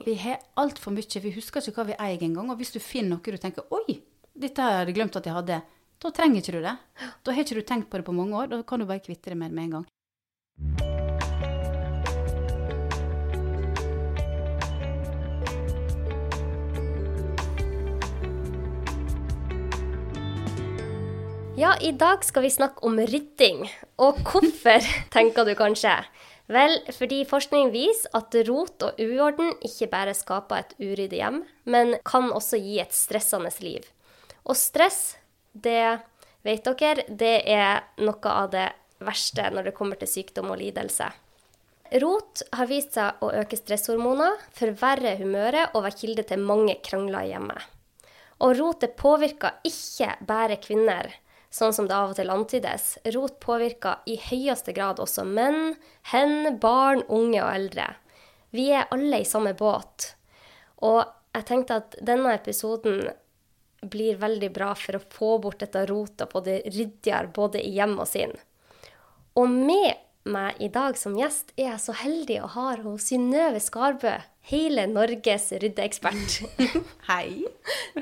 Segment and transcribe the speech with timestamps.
[0.00, 1.20] Vi har altfor mye.
[1.20, 2.48] Vi husker ikke hva vi eier engang.
[2.48, 4.00] Og hvis du finner noe du tenker Oi,
[4.32, 5.60] dette har jeg glemt at jeg hadde.
[6.00, 6.76] Da trenger ikke du det.
[7.20, 8.48] Da har ikke du tenkt på det på mange år.
[8.48, 9.88] Da kan du bare kvitte deg med det med en gang.
[21.60, 23.66] Ja, i dag skal vi snakke om rydding.
[24.00, 24.80] Og hvorfor,
[25.12, 25.92] tenker du kanskje?
[26.50, 31.94] Vel, fordi forskning viser at rot og uorden ikke bare skaper et uryddig hjem, men
[32.06, 33.86] kan også gi et stressende liv.
[34.42, 35.14] Og stress,
[35.52, 36.00] det
[36.42, 38.66] vet dere, det er noe av det
[38.98, 41.12] verste når det kommer til sykdom og lidelse.
[42.02, 47.26] Rot har vist seg å øke stresshormoner, forverre humøret og være kilde til mange krangler
[47.30, 47.56] hjemme.
[48.42, 51.10] Og rotet påvirker ikke bare kvinner,
[51.50, 52.92] sånn som det av og til antydes.
[53.14, 55.74] Rot påvirker i høyeste grad også menn,
[56.12, 57.88] hen, barn, unge og eldre.
[58.54, 60.12] Vi er alle i samme båt.
[60.86, 61.02] Og
[61.34, 63.10] jeg tenkte at denne episoden
[63.80, 67.96] blir veldig bra for å få bort dette rotet på det ryddigere både i hjem
[68.02, 68.34] og sinn.
[69.38, 73.60] Og med meg i dag som gjest er jeg så heldig å ha hos Synnøve
[73.62, 74.12] Skarbø,
[74.50, 76.40] hele Norges ryddeekspert.
[77.10, 77.44] Hei.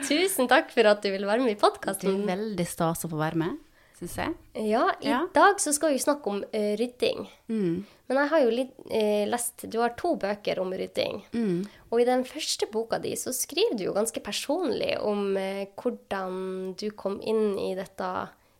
[0.08, 2.24] Tusen takk for at du vil være med i Det podkasten.
[2.28, 3.56] veldig stas å få være med,
[4.00, 4.34] syns jeg.
[4.70, 5.20] Ja, i Ja.
[5.34, 7.28] dag så skal vi snakke om uh, rydding.
[7.48, 7.84] Mm.
[8.08, 11.22] Men jeg har jo litt, uh, lest Du har to bøker om rydding.
[11.34, 11.66] Mm.
[11.92, 16.74] Og i den første boka di så skriver du jo ganske personlig om uh, hvordan
[16.80, 18.10] du kom inn i dette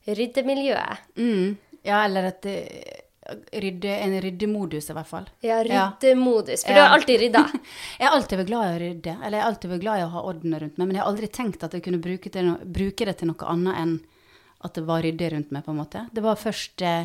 [0.08, 1.10] ryddemiljøet.
[1.18, 1.56] Mm.
[1.86, 3.04] Ja, eller at eh,
[3.52, 5.26] rydde, en ryddemodus, i hvert fall.
[5.44, 6.62] Ja, ryddemodus.
[6.64, 6.76] For Ja.
[6.76, 7.42] du har alltid rydda.
[8.00, 10.04] Jeg har alltid vært glad i å rydde, eller jeg har alltid vært glad i
[10.06, 12.54] å ha orden rundt meg, men jeg har aldri tenkt at jeg kunne bruke, no
[12.64, 13.96] bruke det til noe annet enn
[14.64, 16.06] at det var ryddig rundt meg, på en måte.
[16.12, 17.04] Det var først eh,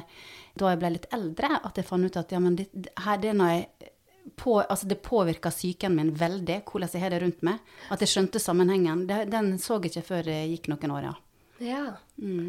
[0.58, 3.18] da jeg ble litt eldre at jeg fant ut at ja, men det, det- her,
[3.22, 3.92] det er når jeg
[4.40, 7.60] på, altså det påvirka psyken min veldig, hvordan jeg har det rundt meg.
[7.92, 9.02] At jeg skjønte sammenhengen.
[9.10, 11.14] Det, den så jeg ikke før det gikk noen år, ja.
[11.60, 11.82] Ja.
[12.24, 12.48] Mm.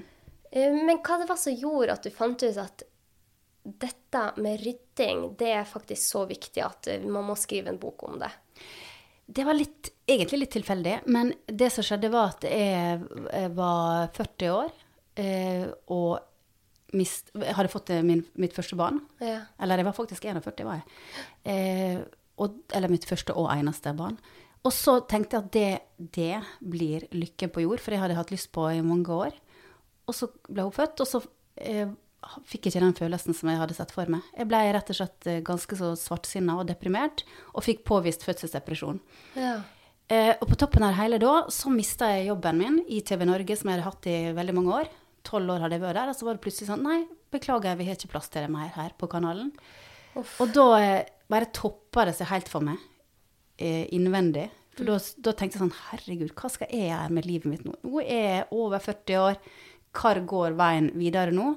[0.54, 2.84] Eh, Men hva det var som gjorde at du fant ut at
[3.64, 8.04] dette med rydding, det er faktisk så viktig at eh, man må skrive en bok
[8.08, 8.30] om det?
[9.24, 14.10] Det var litt, egentlig litt tilfeldig, men det som skjedde var at jeg, jeg var
[14.12, 14.74] 40 år,
[15.16, 15.64] eh,
[15.96, 19.00] og mist, hadde fått min, mitt første barn.
[19.24, 19.40] Ja.
[19.62, 21.00] Eller jeg var faktisk 41, var jeg.
[21.50, 22.04] Eh,
[22.42, 24.18] og, eller mitt første og eneste barn.
[24.64, 28.22] Og så tenkte jeg at det, det blir lykken på jord, for det hadde jeg
[28.22, 29.36] hatt lyst på i mange år.
[30.08, 31.20] Og så ble hun født, og så
[31.60, 31.88] eh,
[32.48, 34.24] fikk ikke den følelsen som jeg hadde sett for meg.
[34.36, 39.00] Jeg ble rett og slett eh, ganske så svartsinna og deprimert, og fikk påvist fødselsdepresjon.
[39.38, 39.56] Ja.
[40.12, 43.24] Eh, og på toppen av det hele da, så mista jeg jobben min i TV
[43.28, 44.90] Norge, som jeg hadde hatt i veldig mange år.
[45.24, 46.98] Tolv år hadde jeg vært der, og så var det plutselig sånn Nei,
[47.32, 49.54] beklager, vi har ikke plass til deg mer her på kanalen.
[50.14, 50.36] Uff.
[50.44, 52.78] Og da eh, bare toppa det seg helt for meg
[53.56, 54.50] eh, innvendig.
[54.74, 57.76] For da, da tenkte jeg sånn Herregud, hva skal jeg gjøre med livet mitt nå?
[57.86, 59.38] Nå er jeg over 40 år.
[59.94, 61.52] Hvor går veien videre nå?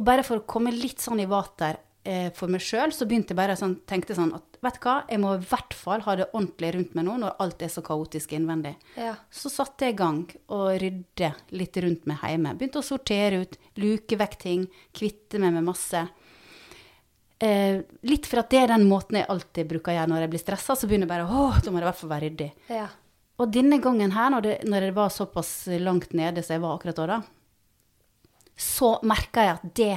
[0.00, 1.76] Og bare for å komme litt sånn i vater
[2.08, 4.94] eh, for meg sjøl, så begynte jeg bare sånn, tenkte sånn at vet du hva,
[5.08, 7.82] jeg må i hvert fall ha det ordentlig rundt meg nå når alt er så
[7.84, 8.72] kaotisk innvendig.
[8.96, 9.12] Ja.
[9.28, 10.22] Så satte jeg i gang
[10.56, 12.54] og rydde litt rundt meg hjemme.
[12.56, 14.64] Begynte å sortere ut, luke vekk ting,
[14.96, 16.02] kvitte meg med masse.
[17.40, 20.32] Eh, litt for at det er den måten jeg alltid bruker å gjøre når jeg
[20.32, 22.50] blir stressa, så begynner jeg bare å, da må det i hvert fall være ryddig.
[22.72, 22.88] ja.
[23.40, 25.50] Og denne gangen her, når det, når det var såpass
[25.80, 27.20] langt nede som jeg var akkurat da, da
[28.60, 29.94] så merka jeg at det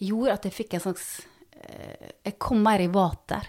[0.00, 1.06] gjorde at jeg fikk en slags
[1.58, 3.48] eh, Jeg kom mer i vater.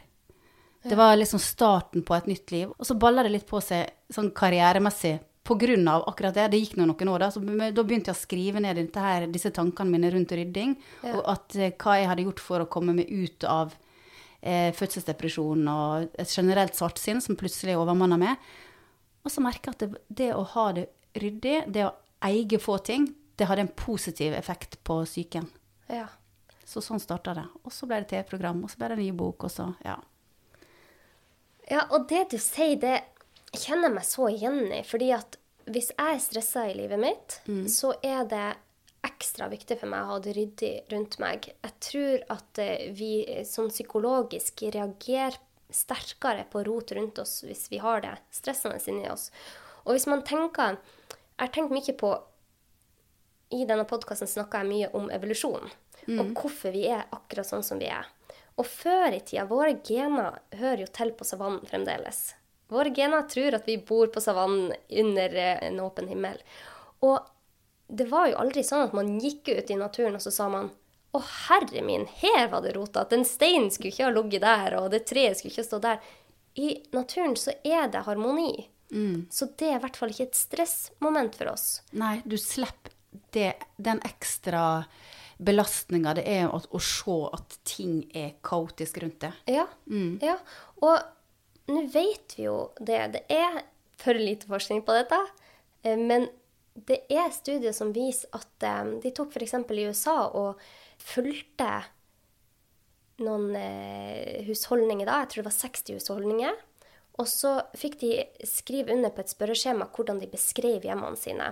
[0.81, 2.71] Det var liksom starten på et nytt liv.
[2.77, 6.47] Og så balla det litt på seg sånn karrieremessig på grunn av akkurat det.
[6.53, 7.29] Det gikk nå noen år, da.
[7.33, 10.75] Så da begynte jeg å skrive ned her, disse tankene mine rundt rydding.
[11.05, 11.15] Ja.
[11.15, 13.77] Og at, eh, hva jeg hadde gjort for å komme meg ut av
[14.41, 18.51] eh, fødselsdepresjon og et generelt svartsinn som plutselig overmanna meg.
[19.21, 22.79] Og så merka jeg at det, det å ha det ryddig, det å eie få
[22.85, 23.09] ting,
[23.41, 25.49] det hadde en positiv effekt på psyken.
[25.89, 26.07] ja.
[26.71, 27.43] Så sånn starta det.
[27.65, 29.97] Og så ble det TV-program, og så ble det en ny bok, og så ja.
[31.67, 33.01] Ja, og det du sier, det
[33.51, 34.79] kjenner jeg meg så igjen i.
[34.87, 35.35] Fordi at
[35.65, 37.35] hvis jeg er stressa i livet mitt,
[37.67, 38.45] så er det
[39.03, 41.49] ekstra viktig for meg å ha det ryddig rundt meg.
[41.49, 47.69] Jeg tror at eh, vi eh, sånn psykologisk reagerer sterkere på rot rundt oss hvis
[47.71, 49.31] vi har det stressende inni oss.
[49.83, 52.09] Og hvis man tenker Jeg har tenkt mye på
[53.51, 55.71] I denne podkasten snakker jeg mye om evolusjon.
[56.07, 58.07] Og hvorfor vi er akkurat sånn som vi er.
[58.59, 62.33] Og før i tida, våre gener hører jo til på savannen fremdeles.
[62.71, 66.39] Våre gener tror at vi bor på savannen under eh, en åpen himmel.
[67.03, 67.19] Og
[67.91, 70.69] det var jo aldri sånn at man gikk ut i naturen og så sa man
[71.11, 73.09] å, herre min, her var det rotete.
[73.11, 75.99] Den steinen skulle ikke ha ligget der, og det treet skulle ikke stå der.
[76.55, 78.69] i naturen så er det harmoni.
[78.91, 79.27] Mm.
[79.31, 81.81] Så det er i hvert fall ikke et stressmoment for oss.
[81.91, 82.95] Nei, du slipper
[83.33, 84.83] det, den ekstra
[85.41, 89.31] belastninga det er å, å se at ting er kaotisk rundt det.
[89.49, 89.65] Ja.
[90.21, 90.37] ja.
[90.85, 93.01] Og nå vet vi jo det.
[93.15, 93.63] Det er
[94.01, 95.17] for lite forskning på dette.
[95.83, 96.29] eh, Men
[96.75, 99.57] det er studier som viser at eh, de tok f.eks.
[99.59, 100.61] i USA og
[101.01, 101.71] fulgte
[103.21, 105.23] noen eh, husholdninger da.
[105.23, 106.61] Jeg tror det var 60 husholdninger.
[107.21, 108.11] Og så fikk de
[108.49, 111.51] skrive under på et spørreskjema hvordan de beskrev hjemmene sine.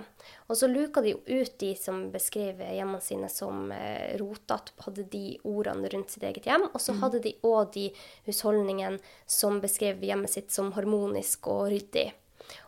[0.50, 5.22] Og så luka de ut de som beskrev hjemmene sine som eh, rotete, hadde de
[5.46, 6.66] ordene rundt sitt eget hjem.
[6.72, 7.86] Og så hadde de òg de
[8.26, 8.98] husholdningene
[9.30, 12.08] som beskrev hjemmet sitt som harmonisk og ryddig.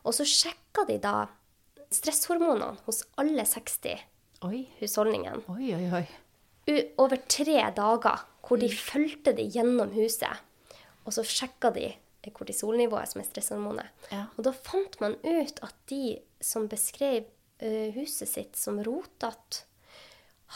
[0.06, 1.16] Og så sjekka de da
[1.92, 3.98] stresshormonene hos alle 60
[4.46, 5.88] Oi, husholdningene oi, oi.
[6.00, 6.06] oi.
[6.70, 10.40] u- over tre dager, hvor de fulgte det gjennom huset.
[11.06, 11.92] Og så sjekka de
[12.30, 14.06] kortisolnivået, som er stresshormonet.
[14.12, 14.26] Ja.
[14.36, 17.26] Og da fant man ut at de som beskrev
[17.58, 19.66] eh, huset sitt som rotete,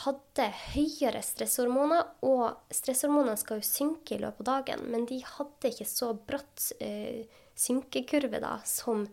[0.05, 5.71] hadde høyere stresshormoner, og stresshormonene skal jo synke i løpet av dagen, men de hadde
[5.73, 7.25] ikke så bratt eh,
[7.57, 9.07] synkekurve da, som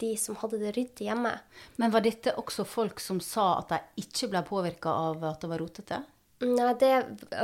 [0.00, 1.34] de som hadde det ryddig hjemme.
[1.76, 5.50] Men var dette også folk som sa at de ikke ble påvirka av at det
[5.52, 6.00] var rotete?
[6.40, 6.94] Nei, det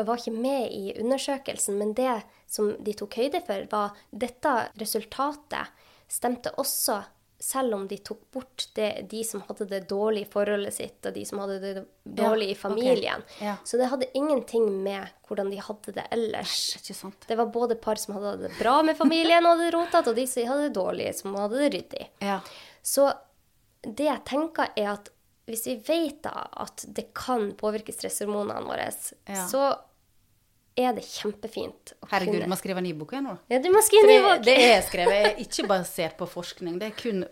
[0.06, 5.74] var ikke med i undersøkelsen, men det som de tok høyde for, var dette resultatet
[6.08, 7.02] stemte også
[7.38, 11.12] selv om de tok bort det, de som hadde det dårlig i forholdet sitt, og
[11.12, 11.72] de som hadde det
[12.04, 13.24] dårlig Ja, i familien.
[13.26, 13.46] Okay.
[13.50, 13.56] Ja.
[13.64, 16.56] Så det hadde ingenting med hvordan de hadde det ellers.
[16.86, 17.28] Sant?
[17.28, 20.26] Det var både par som hadde det bra med familien og hadde rotete, og de
[20.30, 22.08] som hadde det dårlig, som hadde det ryddig.
[22.24, 22.40] Ja.
[22.80, 23.10] Så
[23.84, 25.12] det jeg tenker er at
[25.46, 28.88] hvis vi vet da at det kan påvirke stresshormonene våre,
[29.26, 29.46] Ja.
[29.48, 29.78] så
[30.76, 33.36] er det kjempefint Herregud, kunne du må skrive ny bok igjen nå.
[33.48, 34.42] Ja, du må skrive ny bok!
[34.44, 37.22] det er skrevet ikke basert på forskning, det er kun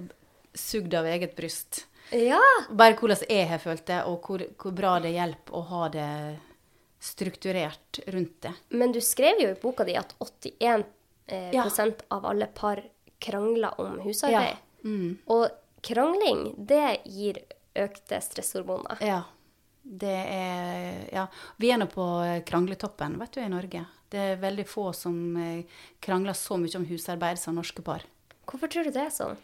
[0.54, 1.84] sugd av eget bryst.
[2.14, 2.40] Ja!
[2.70, 6.08] Bare hvordan jeg har følt det, og hvor, hvor bra det hjelper å ha det
[7.04, 8.52] strukturert rundt det.
[8.68, 10.84] Men du skrev jo i boka di at 81
[11.26, 11.66] eh, Ja.
[12.08, 12.80] av alle par
[13.20, 14.56] krangler om husarbeid.
[14.56, 14.88] Ja.
[14.88, 15.18] Mm.
[15.26, 15.48] Og
[15.84, 17.42] krangling, det gir
[17.74, 19.00] økte stresshormoner.
[19.04, 19.22] Ja.
[19.84, 21.26] Det er Ja.
[21.60, 22.04] Vi er nå på
[22.46, 23.84] krangletoppen, vet du, i Norge.
[24.10, 25.64] Det er veldig få som eh,
[26.00, 28.04] krangler så mye om husarbeid som norske par.
[28.46, 29.36] Hvorfor tror du det er sånn?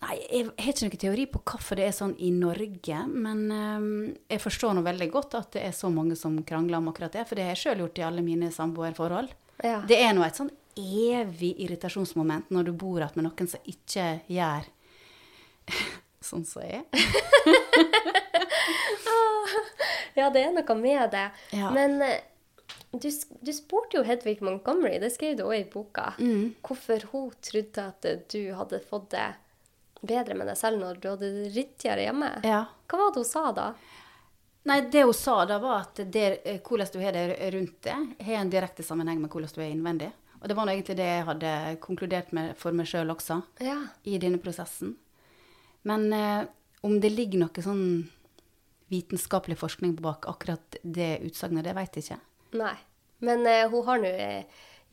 [0.00, 4.14] Nei, jeg har ikke noen teori på hvorfor det er sånn i Norge, men eh,
[4.32, 7.26] jeg forstår nå veldig godt at det er så mange som krangler om akkurat det,
[7.28, 9.32] for det har jeg sjøl gjort i alle mine samboerforhold.
[9.62, 9.82] Ja.
[9.88, 14.06] Det er nå et sånn evig irritasjonsmoment når du bor igjen med noen som ikke
[14.30, 14.68] gjør
[16.24, 16.84] sånn som jeg.
[20.14, 21.26] Ja, det er noe med det.
[21.54, 21.70] Ja.
[21.72, 22.18] Men eh,
[22.92, 23.06] du,
[23.40, 26.54] du spurte jo Hedvig Montgomery, det skrev du òg i boka, Mm.
[26.66, 29.28] hvorfor hun trodde at eh, du hadde fått det
[30.02, 32.30] bedre med deg selv når du hadde det ryddigere hjemme.
[32.44, 32.64] Ja.
[32.90, 33.68] Hva var det hun sa da?
[34.68, 38.10] Nei, det hun sa da, var at det, eh, hvordan du har det rundt deg,
[38.26, 40.10] har en direkte sammenheng med hvordan du er innvendig.
[40.40, 43.78] Og det var nå egentlig det jeg hadde konkludert med for meg sjøl også, Ja.
[44.08, 44.96] i denne prosessen.
[45.88, 46.44] Men eh,
[46.86, 47.84] om det ligger noe sånn
[48.90, 52.20] vitenskapelig forskning bak akkurat det utsagnet, det veit jeg ikke.
[52.58, 52.74] Nei.
[53.22, 54.44] Men eh, hun har nå eh,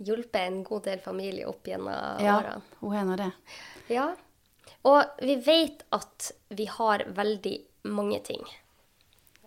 [0.03, 1.89] hjulpet en god del familier opp gjennom
[2.21, 2.61] Ja, årene.
[2.81, 3.31] hun har nå det.
[3.89, 4.07] Ja.
[4.87, 7.55] Og vi vet at vi har veldig
[7.89, 8.43] mange ting.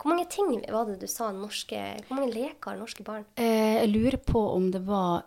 [0.00, 1.76] Hvor mange ting var det du sa norske
[2.08, 3.26] Hvor mange leker har norske barn?
[3.36, 5.26] Eh, jeg lurer på om det var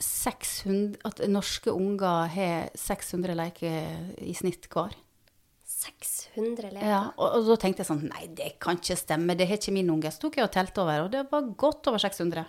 [0.00, 4.96] 600 At norske unger har 600 leker i snitt hver.
[5.86, 6.86] 600 leker?
[6.90, 9.36] Ja, og, og da tenkte jeg sånn Nei, det kan ikke stemme.
[9.38, 10.12] Det har ikke min unge.
[10.14, 12.46] Så tok jeg og telte over, og det var godt over 600.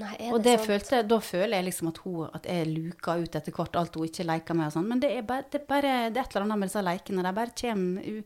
[0.00, 0.68] Nei, er Og det, det sant?
[0.70, 4.08] følte, da føler jeg liksom at, hun, at jeg luker ut etter hvert alt hun
[4.08, 4.70] ikke leker med.
[4.70, 4.88] og sånn.
[4.88, 7.24] Men det er, bare, det, er bare, det er et eller annet med disse lekene.
[7.26, 8.22] De bare kommer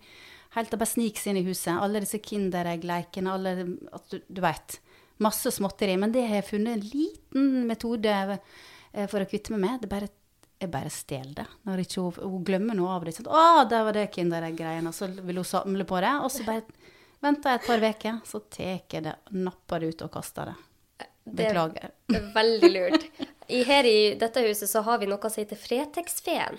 [0.56, 1.72] helt og bare sniker seg inn i huset.
[1.74, 3.56] Alle disse Kinderegg-lekene, alle
[3.98, 4.78] at du, du vet.
[5.26, 5.96] Masse småtteri.
[5.98, 9.82] Men det har jeg funnet en liten metode eh, for å kvitte meg med.
[9.82, 10.12] Det er bare
[10.60, 11.46] jeg bare stjeler det.
[11.68, 13.12] Når ikke hun, hun glemmer noe av det.
[13.16, 16.12] Sånn, 'Å, der var det Kinder-greiene.' Så vil hun samle på det.
[16.24, 16.62] Og så bare
[17.22, 20.56] venter jeg et par uker, så tar jeg det, napper det ut og kaster det.
[21.26, 21.90] Det- Beklager.
[22.38, 23.04] Veldig lurt.
[23.48, 26.58] I, her i dette huset så har vi noe som heter Fretex-feen.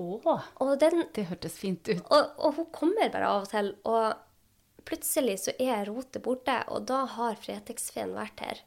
[0.00, 2.00] Og, den- det hørtes fint ut.
[2.10, 4.14] og, og hun kommer bare av og til, og
[4.88, 8.62] plutselig så er rotet borte, og da har Fretex-feen vært her.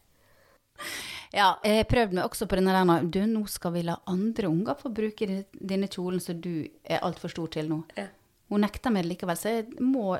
[1.33, 3.05] Ja, jeg prøvde meg også på denne der.
[3.09, 5.25] Du, nå skal vi la andre unger få bruke
[5.57, 7.79] denne kjolen som du er altfor stor til nå.
[7.97, 8.05] Ja.
[8.53, 10.11] Hun nekter meg likevel, så jeg må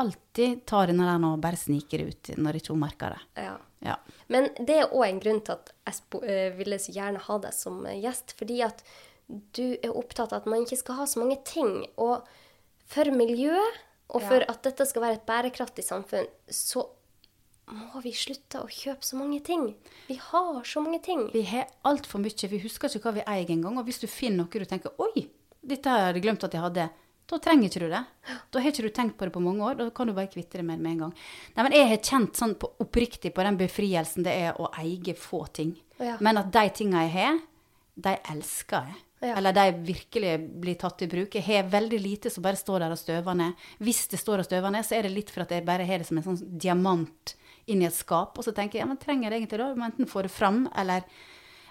[0.00, 3.44] alltid ta denne der og bare snike det ut når ikke hun merker det.
[3.44, 3.54] Ja.
[3.84, 3.98] Ja.
[4.32, 7.52] Men det er òg en grunn til at jeg eh, ville så gjerne ha deg
[7.54, 8.32] som eh, gjest.
[8.38, 8.80] Fordi at
[9.28, 11.84] du er opptatt av at man ikke skal ha så mange ting.
[12.00, 12.24] Og
[12.88, 14.28] for miljøet, og Ja.
[14.30, 16.86] for at dette skal være et bærekraftig samfunn, så
[17.74, 19.72] må vi slutte å kjøpe så mange ting.
[20.06, 21.24] Vi har så mange ting.
[21.32, 22.50] Vi har altfor mye.
[22.52, 23.80] Vi husker ikke hva vi eier engang.
[23.80, 25.26] Og hvis du finner noe du tenker Oi,
[25.66, 26.86] dette har jeg glemt at jeg hadde.
[27.26, 28.04] Da trenger ikke du det.
[28.54, 29.80] Da har ikke du tenkt på det på mange år.
[29.80, 31.16] Da kan du bare kvitte det med det med en gang.
[31.56, 35.16] Nei, men Jeg har kjent sånn på, oppriktig på den befrielsen det er å eie
[35.18, 35.74] få ting.
[35.98, 36.20] Ja.
[36.22, 37.40] Men at de tinga jeg har,
[37.96, 39.02] de elsker jeg.
[39.24, 39.32] Ja.
[39.40, 41.34] Eller de virkelig blir tatt i bruk.
[41.34, 43.66] Jeg har veldig lite som bare står der og støver ned.
[43.82, 45.98] Hvis det står og støver ned, så er det litt for at jeg bare har
[45.98, 47.34] det som en sånn diamant
[47.72, 48.36] inni et skap.
[48.38, 49.70] Og så tenker jeg, ja, men trenger jeg det egentlig da?
[49.72, 51.08] Du må enten få det fram, eller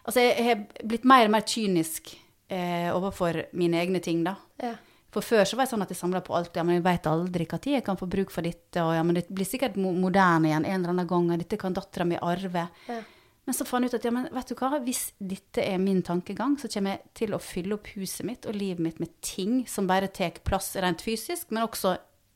[0.06, 2.12] Altså, jeg har blitt mer og mer kynisk
[2.54, 4.36] eh, overfor mine egne ting, da.
[4.62, 4.76] Ja.
[5.16, 6.54] For før så var jeg sånn at jeg samla på alt.
[6.54, 8.84] Ja, men jeg veit aldri når jeg kan få bruk for dette.
[8.84, 11.30] Og ja, men det blir sikkert moderne igjen en eller annen gang.
[11.32, 12.68] Og dette kan dattera mi arve.
[12.86, 13.00] Ja.
[13.46, 14.80] Men så fant jeg ut at ja, men vet du hva?
[14.84, 18.58] hvis dette er min tankegang, så kommer jeg til å fylle opp huset mitt og
[18.58, 21.96] livet mitt med ting som bare tar plass rent fysisk, men også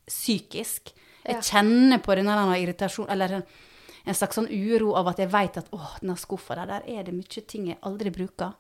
[0.09, 0.93] psykisk.
[1.29, 5.61] Jeg kjenner på denne, denne irritasjonen, eller en, slags sånn uro av at jeg vet
[5.61, 8.55] at åh, denne skuffa der, der er det mye ting jeg aldri bruker.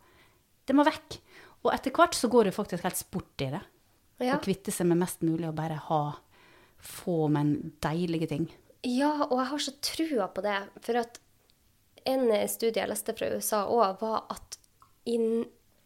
[0.67, 1.19] Det må vekk.
[1.65, 3.61] Og etter hvert så går det faktisk helt sport i det.
[4.19, 4.35] Ja.
[4.35, 6.01] Å kvitte seg med mest mulig og bare ha
[6.79, 8.49] få, men deilige ting.
[8.87, 10.57] Ja, og jeg har så trua på det.
[10.85, 11.19] For at
[12.07, 14.59] en studie jeg leste fra USA òg, var at
[15.09, 15.17] i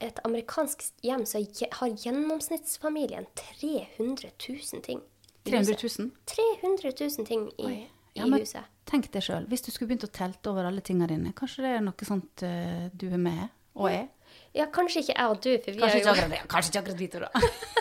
[0.04, 1.42] et amerikansk hjem så
[1.80, 5.02] har gjennomsnittsfamilien 300 000 ting.
[5.46, 6.12] I 300 000?
[6.26, 7.78] 300 000 ting i, Oi.
[8.16, 8.64] Ja, i men huset.
[8.90, 11.72] Tenk deg sjøl, hvis du skulle begynt å telte over alle tingene dine, kanskje det
[11.78, 14.04] er noe sånt uh, du er med og er?
[14.54, 16.42] Ja, kanskje ikke jeg og du, for vi Kanskje er jo akkurat det.
[16.52, 17.30] Kanskje ikke akkurat vi to, da.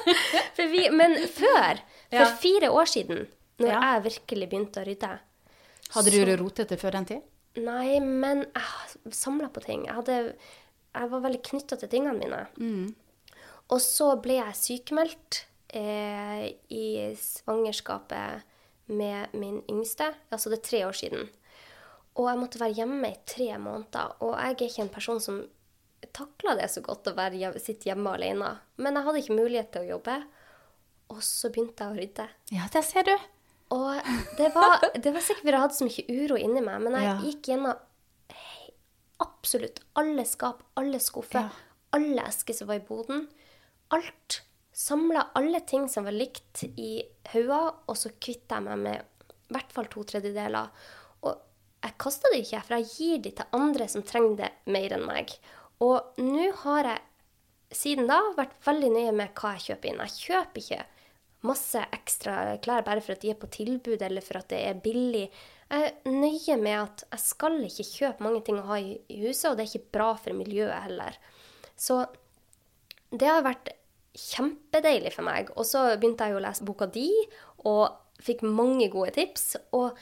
[0.57, 2.31] for vi, Men før, for Ja.
[2.40, 3.26] fire år siden,
[3.61, 3.81] når Ja.
[3.92, 5.12] jeg virkelig begynte å rydde
[5.92, 7.23] Hadde du det rotete før den tid?
[7.61, 9.85] Nei, men jeg samla på ting.
[9.85, 10.35] Jeg, hadde,
[10.97, 12.47] jeg var veldig knytta til tingene mine.
[12.57, 12.95] Mm.
[13.69, 15.42] Og så ble jeg sykemeldt
[15.73, 18.43] eh, i svangerskapet
[18.93, 20.14] med min yngste.
[20.31, 21.29] Altså det er tre år siden.
[22.17, 24.17] Og jeg måtte være hjemme i tre måneder.
[24.21, 25.43] Og jeg er ikke en person som
[26.12, 28.59] takla det så godt å hjem- sitte hjemme alene.
[28.76, 30.19] Men jeg hadde ikke mulighet til å jobbe.
[31.12, 32.29] Og så begynte jeg å rydde.
[32.52, 33.14] Ja, der ser du.
[33.73, 34.02] Og
[34.37, 37.05] det var, det var sikkert fordi jeg hadde så mye uro inni meg, men jeg
[37.09, 37.14] Ja.
[37.25, 37.76] gikk gjennom
[39.23, 41.50] absolutt alle skap, alle skuffer, Ja.
[41.93, 43.29] alle esker som var i boden.
[43.91, 44.43] Alt.
[44.73, 47.02] Samla alle ting som var likt i
[47.35, 49.09] hauger, og så kvitta jeg meg med
[49.52, 50.71] i hvert fall to tredjedeler.
[51.29, 51.33] Og
[51.83, 55.05] jeg kasta det ikke, for jeg gir de til andre som trenger det mer enn
[55.09, 55.35] meg.
[55.85, 57.02] Og nå har jeg
[57.76, 60.02] siden da vært veldig nøye med hva jeg kjøper inn.
[60.07, 60.83] Jeg kjøper ikke
[61.43, 64.83] masse ekstra klær bare for at de er på tilbud eller for at det er
[64.85, 65.26] billig.
[65.73, 69.50] Jeg er nøye med at jeg skal ikke kjøpe mange ting å ha i huset,
[69.50, 71.17] og det er ikke bra for miljøet heller.
[71.76, 72.05] Så
[73.11, 73.73] det har vært
[74.19, 75.52] kjempedeilig for meg.
[75.57, 77.09] Og så begynte jeg å lese boka di,
[77.69, 79.57] og fikk mange gode tips.
[79.76, 79.97] Og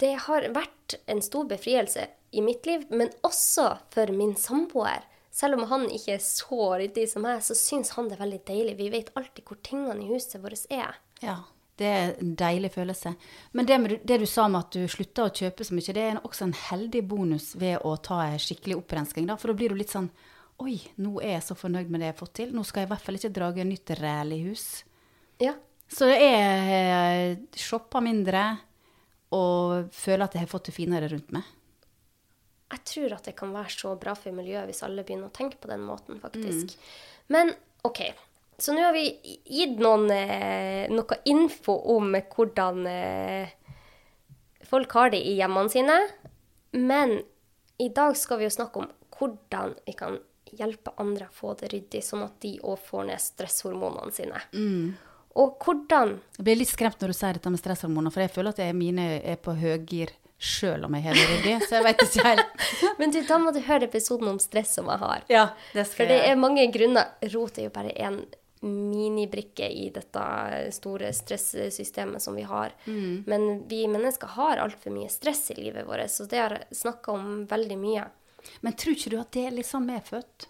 [0.00, 5.06] det har vært en stor befrielse i mitt liv, men også for min samboer.
[5.30, 8.42] Selv om han ikke er så ryddig som meg, så syns han det er veldig
[8.48, 8.76] deilig.
[8.80, 10.98] Vi vet alltid hvor tingene i huset vårt er.
[11.22, 11.38] Ja,
[11.78, 13.14] det er en deilig følelse.
[13.52, 16.02] Men det, med, det du sa med at du slutta å kjøpe så mye, det
[16.08, 19.30] er også en heldig bonus ved å ta en skikkelig opprensking.
[19.30, 19.38] Da.
[19.38, 20.10] For da blir du litt sånn
[20.60, 22.50] Oi, nå er jeg så fornøyd med det jeg har fått til.
[22.52, 24.64] Nå skal jeg i hvert fall ikke drage nytt ræl i hus.
[25.40, 25.54] Ja.
[25.90, 28.44] Så jeg eh, shopper mindre
[29.34, 31.48] og føler at jeg har fått det finere rundt meg.
[32.70, 35.58] Jeg tror at det kan være så bra for miljøet hvis alle begynner å tenke
[35.58, 36.76] på den måten, faktisk.
[37.32, 37.54] Men
[37.86, 38.04] OK.
[38.60, 39.08] Så nå har vi
[39.48, 43.54] gitt noen, eh, noe info om hvordan eh,
[44.68, 45.96] folk har det i hjemmene sine.
[46.76, 47.16] Men
[47.80, 50.20] i dag skal vi jo snakke om hvordan vi kan
[50.58, 54.42] hjelpe andre å få det ryddig, sånn at de òg får ned stresshormonene sine.
[55.40, 58.54] Og hvordan Jeg blir litt skremt når du sier dette med stresshormoner, for jeg føler
[58.54, 62.02] at jeg, mine er på høygir sjøl om jeg har det ryddig, så jeg vet
[62.06, 62.66] ikke helt.
[63.00, 65.24] Men du, da må du høre episoden om stress som jeg har.
[65.28, 67.12] Ja, det skal For det er mange grunner.
[67.34, 68.22] Rot er jo bare en
[68.60, 70.22] minibrikke i dette
[70.76, 72.74] store stressystemet som vi har.
[72.84, 77.14] Men vi mennesker har altfor mye stress i livet vårt, så det har jeg snakka
[77.16, 78.04] om veldig mye.
[78.60, 80.46] Men tror ikke du at det er litt sånn medfødt?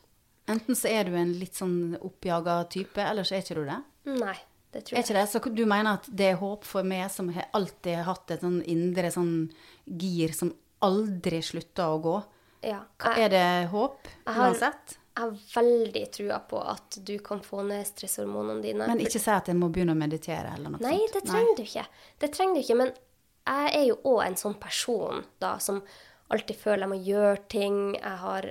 [0.50, 3.80] Enten så er du en litt sånn oppjaga type, eller så er ikke du det.
[4.18, 4.36] Nei,
[4.74, 4.98] det tror jeg.
[4.98, 5.26] Er ikke det?
[5.30, 8.60] Så du mener at det er håp for meg som har alltid hatt et sånn
[8.66, 9.34] indre sånn
[9.86, 10.50] gir som
[10.82, 12.16] aldri slutter å gå?
[12.66, 14.96] Ja, jeg, er det håp, har- uansett?
[15.10, 18.86] jeg har veldig trua på at du kan få ned stresshormonene dine.
[18.88, 21.12] Men ikke si at jeg må begynne å meditere eller noe Nei, sånt.
[21.16, 21.86] det trenger du ikke.
[22.20, 22.92] Det trenger du ikke, men
[23.50, 25.80] jeg er jo òg en sånn person da, som
[26.30, 27.78] alltid føler jeg må gjøre ting.
[27.96, 28.50] Jeg har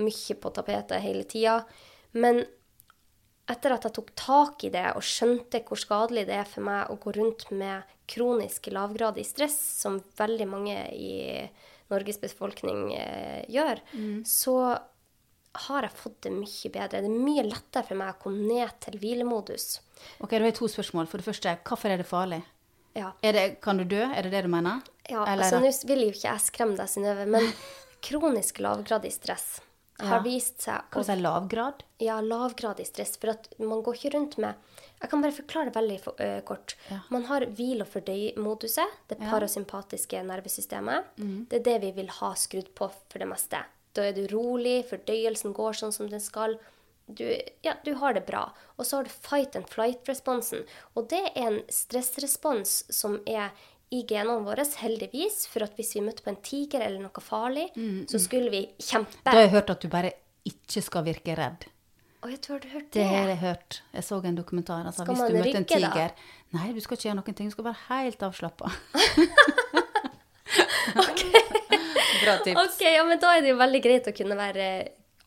[0.00, 1.60] mye på tapetet hele tida.
[2.18, 2.42] Men
[3.50, 6.90] etter at jeg tok tak i det og skjønte hvor skadelig det er for meg
[6.90, 11.14] å gå rundt med kronisk lavgradig stress, som veldig mange i
[11.90, 13.80] Norges befolkning eh, gjør,
[14.26, 14.54] så
[15.66, 17.00] har jeg fått det mye bedre.
[17.02, 19.80] Det er mye lettere for meg å komme ned til hvilemodus.
[20.22, 21.08] Ok, Da har jeg to spørsmål.
[21.10, 22.42] For det første, hvorfor er det farlig?
[22.94, 23.12] Ja.
[23.22, 24.02] Det, kan du dø?
[24.02, 24.82] Er det det du mener?
[25.08, 27.46] Ja, Eller altså Nå vil jo ikke jeg skremme deg, Synnøve, men
[28.06, 29.60] kronisk lavgradig stress
[30.00, 30.22] har Ja.
[30.24, 31.82] vist seg Hva å sier lavgrad?
[32.00, 33.18] Ja, lavgradig stress.
[33.20, 34.54] For at man går ikke rundt med
[35.02, 36.74] Jeg kan bare forklare det veldig for, uh, kort.
[36.90, 36.98] Ja.
[37.10, 41.04] Man har hvil- og fordøy-moduset, det parasympatiske nervesystemet.
[41.16, 41.46] Mm.
[41.48, 43.62] Det er det vi vil ha skrudd på for det meste.
[43.96, 46.58] Da er du rolig, fordøyelsen går sånn som den skal.
[47.16, 47.24] Du,
[47.66, 48.44] ja, du har det bra.
[48.76, 50.64] Og så har du fight and flight-responsen.
[50.94, 53.50] Og det er en stressrespons som er
[53.90, 55.44] i genene våre, heldigvis.
[55.50, 57.68] For at hvis vi møtte på en tiger eller noe farlig,
[58.10, 59.24] så skulle vi kjempe.
[59.26, 60.14] Da har jeg hørt at du bare
[60.46, 61.68] ikke skal virke redd.
[62.20, 63.82] Å, jeg tror du har hørt Det Det har jeg hørt.
[63.96, 64.84] Jeg så en dokumentar.
[64.84, 66.08] Altså, Skal hvis man du møter en tiger da?
[66.52, 67.48] Nei, du skal ikke gjøre noen ting.
[67.48, 68.72] Du skal være helt avslappa.
[72.24, 72.60] Bra tips.
[72.60, 74.66] Ok, ja, men da er det jo veldig greit å kunne være,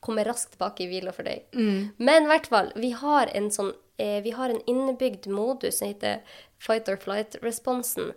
[0.03, 1.47] komme raskt tilbake i hvile for deg.
[1.55, 1.93] Mm.
[1.97, 5.91] Men i hvert fall, vi har en sånn eh, Vi har en innebygd modus som
[5.91, 6.21] heter
[6.63, 8.13] fight or flight-responsen,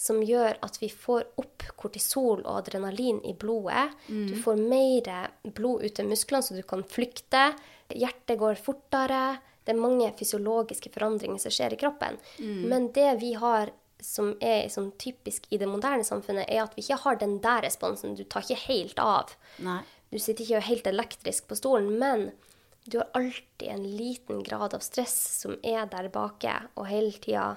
[0.00, 3.90] som gjør at vi får opp kortisol og adrenalin i blodet.
[4.08, 4.30] Mm.
[4.30, 5.10] Du får mer
[5.44, 7.50] blod ut til musklene, så du kan flykte.
[7.92, 9.36] Hjertet går fortere.
[9.60, 12.16] Det er mange fysiologiske forandringer som skjer i kroppen.
[12.40, 12.64] Mm.
[12.72, 16.84] Men det vi har som er sånn typisk i det moderne samfunnet, er at vi
[16.84, 18.16] ikke har den der responsen.
[18.16, 19.34] Du tar ikke helt av.
[19.64, 19.82] Nei.
[20.10, 22.30] Du sitter ikke helt elektrisk på stolen, men
[22.84, 27.54] du har alltid en liten grad av stress som er der bake og hele tida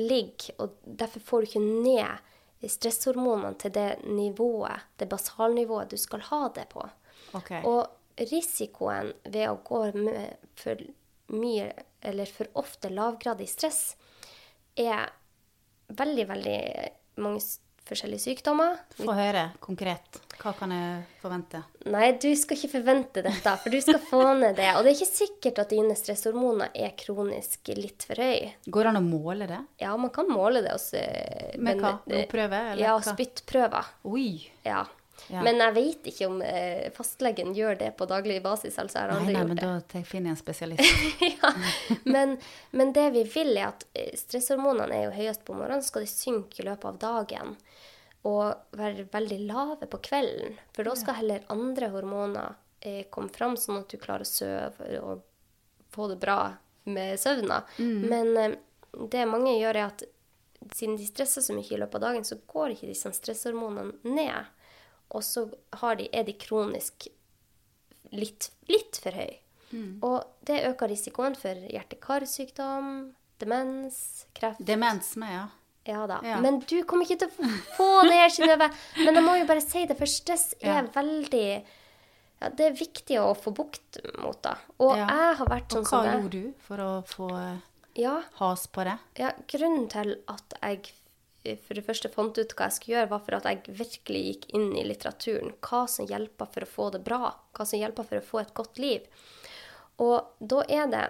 [0.00, 0.54] ligger.
[0.62, 6.42] Og derfor får du ikke ned stresshormonene til det nivået, det basalnivået du skal ha
[6.54, 6.84] det på.
[7.36, 7.62] Okay.
[7.64, 7.86] Og
[8.30, 10.80] risikoen ved å gå med for
[11.32, 13.94] mye eller for ofte lavgradig stress
[14.80, 15.08] er
[15.88, 16.60] veldig, veldig
[17.20, 17.44] mange
[17.88, 18.80] forskjellige sykdommer.
[18.98, 20.20] Få høre konkret.
[20.40, 21.58] Hva kan jeg forvente?
[21.92, 24.70] Nei, du skal ikke forvente dette, for du skal få ned det.
[24.78, 28.46] Og det er ikke sikkert at dine stresshormoner er kronisk litt for høy.
[28.64, 29.58] Går det an å måle det?
[29.82, 31.02] Ja, man kan måle det også.
[31.60, 31.98] Med hva?
[32.06, 33.12] Blodprøve, eller Ja, hva?
[33.12, 33.92] spyttprøver.
[34.08, 34.30] Oi!
[34.64, 34.86] Ja.
[35.28, 35.42] Ja.
[35.44, 38.78] Men jeg vet ikke om eh, fastlegen gjør det på daglig basis.
[38.80, 39.68] altså jeg har Nei, nei, men det.
[39.92, 41.04] da finner jeg en spesialist.
[41.34, 41.52] ja.
[42.08, 42.38] men,
[42.72, 46.06] men det vi vil, er at eh, stresshormonene er jo høyest på morgenen, så skal
[46.06, 47.56] de synke i løpet av dagen.
[48.28, 50.58] Og være veldig lave på kvelden.
[50.76, 54.98] For da skal heller andre hormoner eh, komme fram, sånn at du klarer å sove
[55.00, 55.22] og
[55.90, 56.40] få det bra
[56.84, 57.62] med søvna.
[58.10, 58.58] Men eh,
[59.10, 60.04] det mange gjør, er at
[60.76, 64.50] siden de stresser så mye i løpet av dagen, så går ikke disse stresshormonene ned.
[65.16, 65.46] Og så
[65.80, 67.08] har de, er de kronisk
[68.12, 69.32] litt, litt for høy.
[70.02, 74.62] Og det øker risikoen for hjerte-karsykdom, demens, kreft.
[74.66, 75.46] Demens med, ja.
[75.88, 76.20] Ja da.
[76.24, 76.40] Ja.
[76.44, 78.66] Men du kommer ikke til å få det her, Synnøve.
[79.04, 80.82] Men jeg må jo bare si det, for stress er Ja.
[80.94, 81.44] veldig
[82.40, 84.54] ja, Det er viktig å få bukt mot det.
[84.80, 86.14] Og jeg har vært sånn som det.
[86.14, 87.28] Og hva gjorde du for å få
[88.00, 88.98] Ja, has på det?
[89.18, 90.92] ja, grunnen til at jeg
[91.64, 94.42] for det første fant ut hva jeg skulle gjøre, var for at jeg virkelig gikk
[94.58, 95.54] inn i litteraturen.
[95.64, 97.30] Hva som hjelper for å få det bra.
[97.56, 99.06] Hva som hjelper for å få et godt liv.
[100.04, 101.06] Og da er det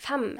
[0.00, 0.38] fem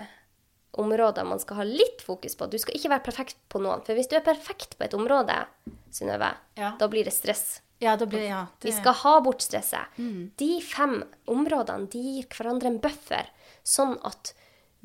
[0.78, 2.46] områder man skal ha litt fokus på.
[2.50, 3.82] Du skal ikke være perfekt på noen.
[3.84, 5.46] For hvis du er perfekt på et område,
[5.92, 6.72] Synnøve, Ja.
[6.78, 7.60] da blir det stress.
[7.80, 8.46] Ja, blir det.
[8.62, 9.86] Vi skal ha bort stresset.
[9.98, 10.30] Mm.
[10.38, 13.26] De fem områdene de gir hverandre en buffer,
[13.64, 14.32] sånn at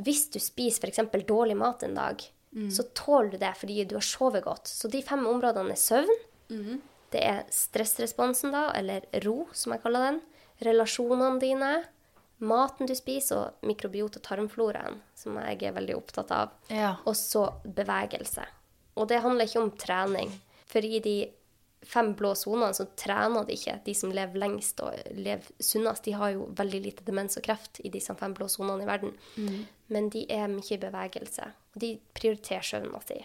[0.01, 1.25] hvis du spiser f.eks.
[1.25, 2.21] dårlig mat en dag,
[2.55, 2.69] Mm.
[2.71, 4.63] så tåler du det fordi du har sovet godt.
[4.67, 6.15] Så de fem områdene er søvn,
[6.49, 6.81] Mm.
[7.11, 10.21] det er stressresponsen da, eller ro, som jeg kaller den,
[10.61, 11.85] relasjonene dine,
[12.37, 16.53] maten du spiser, og mikrobiota tarmfloraen, som jeg er veldig opptatt av.
[16.69, 16.95] Ja.
[17.05, 18.45] Og så bevegelse.
[18.97, 20.31] Og det handler ikke om trening.
[20.67, 21.17] For i de
[21.87, 23.77] fem blå sonene så trener de ikke.
[23.85, 27.81] De som lever lengst og lever sunnest, de har jo veldig lite demens og kreft
[27.85, 29.15] i disse fem blå sonene i verden.
[29.93, 31.49] Men de er mye i bevegelse.
[31.75, 33.21] Og de prioriterer søvna si.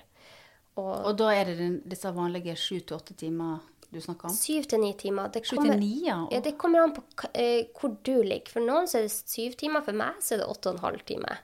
[0.81, 3.61] Og Og da er det disse vanlige sju til åtte timer
[3.93, 4.35] du snakker om?
[4.35, 5.29] syv til ni timer.
[5.33, 6.19] Det kommer, til ni, ja.
[6.33, 6.41] ja.
[6.45, 7.03] Det kommer an på
[7.35, 8.53] eh, hvor du ligger.
[8.55, 9.85] For noen så er det syv timer.
[9.85, 11.37] For meg så er det åtte og en halv time.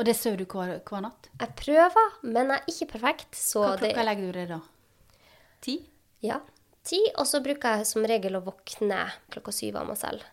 [0.00, 1.28] Og det sover du hver, hver natt?
[1.42, 3.36] Jeg prøver, men jeg er ikke perfekt.
[3.36, 4.60] Så Hva det klokka legger du deg da?
[5.60, 5.74] Ti?
[6.24, 6.38] Ja,
[6.88, 10.24] ti, og så bruker jeg som regel å våkne klokka syv av meg selv.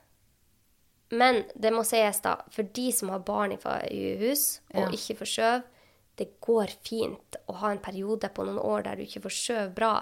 [1.12, 3.60] Men det må sies, da, for de som har barn i,
[4.24, 4.90] hus og Ja.
[4.92, 5.64] ikke får sove,
[6.18, 9.70] det går fint å ha en periode på noen år der du ikke får sove
[9.76, 9.94] bra.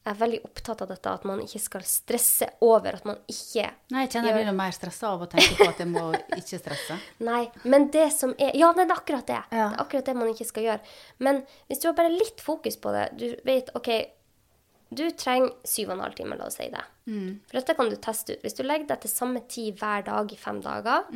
[0.00, 3.66] Jeg er veldig opptatt av dette, at man ikke skal stresse over at man ikke
[3.92, 6.04] Nei, jeg kjenner jeg blir noe mer stressa av å tenke på at jeg må
[6.40, 6.96] ikke stresse.
[7.26, 9.42] Nei, men det som er Ja, det er akkurat det.
[9.52, 9.66] Ja.
[9.68, 10.94] Det er akkurat det man ikke skal gjøre.
[11.20, 13.90] Men hvis du har bare litt fokus på det Du vet, OK,
[14.90, 16.80] du trenger syv og en halv time, la oss si det.
[17.46, 18.40] For dette kan du teste ut.
[18.42, 21.06] Hvis du legger deg til samme tid hver dag i fem dager,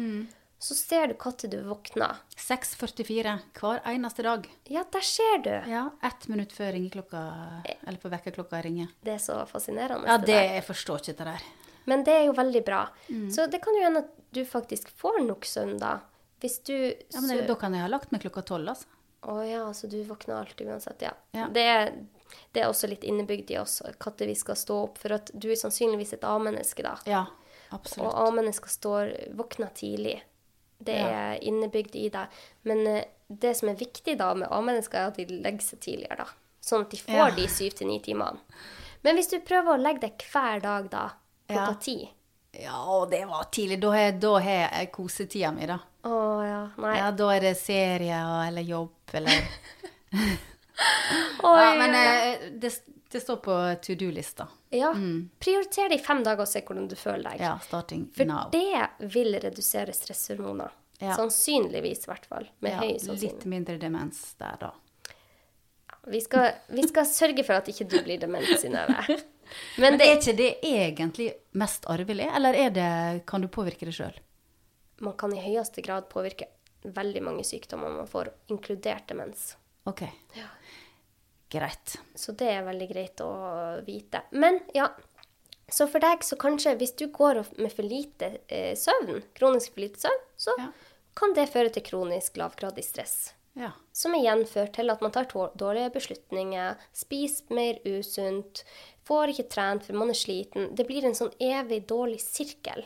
[0.58, 2.16] så ser du når du våkner.
[2.36, 4.46] 6.44 hver eneste dag.
[4.70, 5.50] Ja, der ser du.
[5.70, 7.22] Ja, ett minutt før ringeklokka,
[7.86, 8.88] eller på vekkerklokka ringer.
[9.04, 10.08] Det er så fascinerende.
[10.08, 11.44] Ja, det, jeg forstår ikke det der.
[11.84, 12.86] Men det er jo veldig bra.
[13.32, 15.98] Så det kan jo hende at du faktisk får nok søvn da.
[16.40, 18.88] Hvis du Ja, men det, da kan jeg ha lagt meg klokka tolv, altså.
[19.24, 21.12] Å ja, så du våkner alltid uansett, ja.
[21.32, 21.46] Ja.
[21.52, 21.64] Det,
[22.52, 25.48] det er også litt innebygd i oss når vi skal stå opp, for at du
[25.50, 26.98] er sannsynligvis et A-menneske, da.
[27.08, 27.22] Ja,
[27.70, 28.12] Og absolutt.
[28.20, 30.18] A-mennesker står våkner tidlig.
[30.84, 31.08] Det Ja.
[31.34, 32.28] er innebygd i deg.
[32.64, 36.16] Men eh, det som er viktig da med A-mennesker, er at de legger seg tidligere,
[36.16, 36.26] da.
[36.64, 37.30] Sånn at de får Ja.
[37.30, 38.38] de syv til ni timene.
[39.04, 41.10] Men hvis du prøver å legge deg hver dag, da,
[41.48, 41.74] klokka Ja.
[41.80, 42.10] ti
[42.54, 43.80] Ja, og det var tidlig.
[43.80, 43.90] Da
[44.38, 45.78] har jeg, kosetida mi, da.
[46.04, 46.96] Å ja, nei.
[46.98, 49.48] Ja, da er det serie eller jobb eller
[51.42, 52.70] Oi, Ja, men eh, det,
[53.14, 54.46] det står på to do-lista.
[54.74, 54.90] Ja.
[55.38, 57.44] Prioriter det i fem dager og se hvordan du føler deg.
[57.46, 58.48] Ja, starting For now.
[58.52, 60.72] det vil redusere stresshormoner.
[61.02, 61.14] Ja.
[61.18, 62.48] Sannsynligvis, i hvert fall.
[62.64, 64.72] Med Ja, høy litt mindre demens der, da.
[66.10, 68.98] Vi skal, vi skal sørge for at ikke du blir dement, Synnøve.
[69.78, 72.90] Men Men det, er ikke det egentlig mest arvelig, eller er det,
[73.28, 74.16] kan du påvirke det sjøl?
[75.04, 76.46] man kan i høyeste grad påvirke
[76.84, 79.54] veldig mange sykdommer man får, inkludert demens.
[79.84, 80.02] OK.
[80.36, 80.48] Ja.
[81.54, 81.96] Greit.
[82.18, 83.30] Så det er veldig greit å
[83.86, 84.24] vite.
[84.34, 84.88] Men ja,
[85.70, 89.84] så for deg så kanskje hvis du går med for lite eh, søvn, kronisk for
[89.86, 90.68] lite søvn, så Ja.
[91.16, 93.32] kan det føre til kronisk lavgradig stress.
[93.54, 93.70] Ja.
[93.94, 98.64] Som igjen fører til at man tar dårlige beslutninger, spiser mer usunt,
[99.06, 100.72] får ikke trent for man er sliten.
[100.74, 102.82] Det blir en sånn evig dårlig sirkel.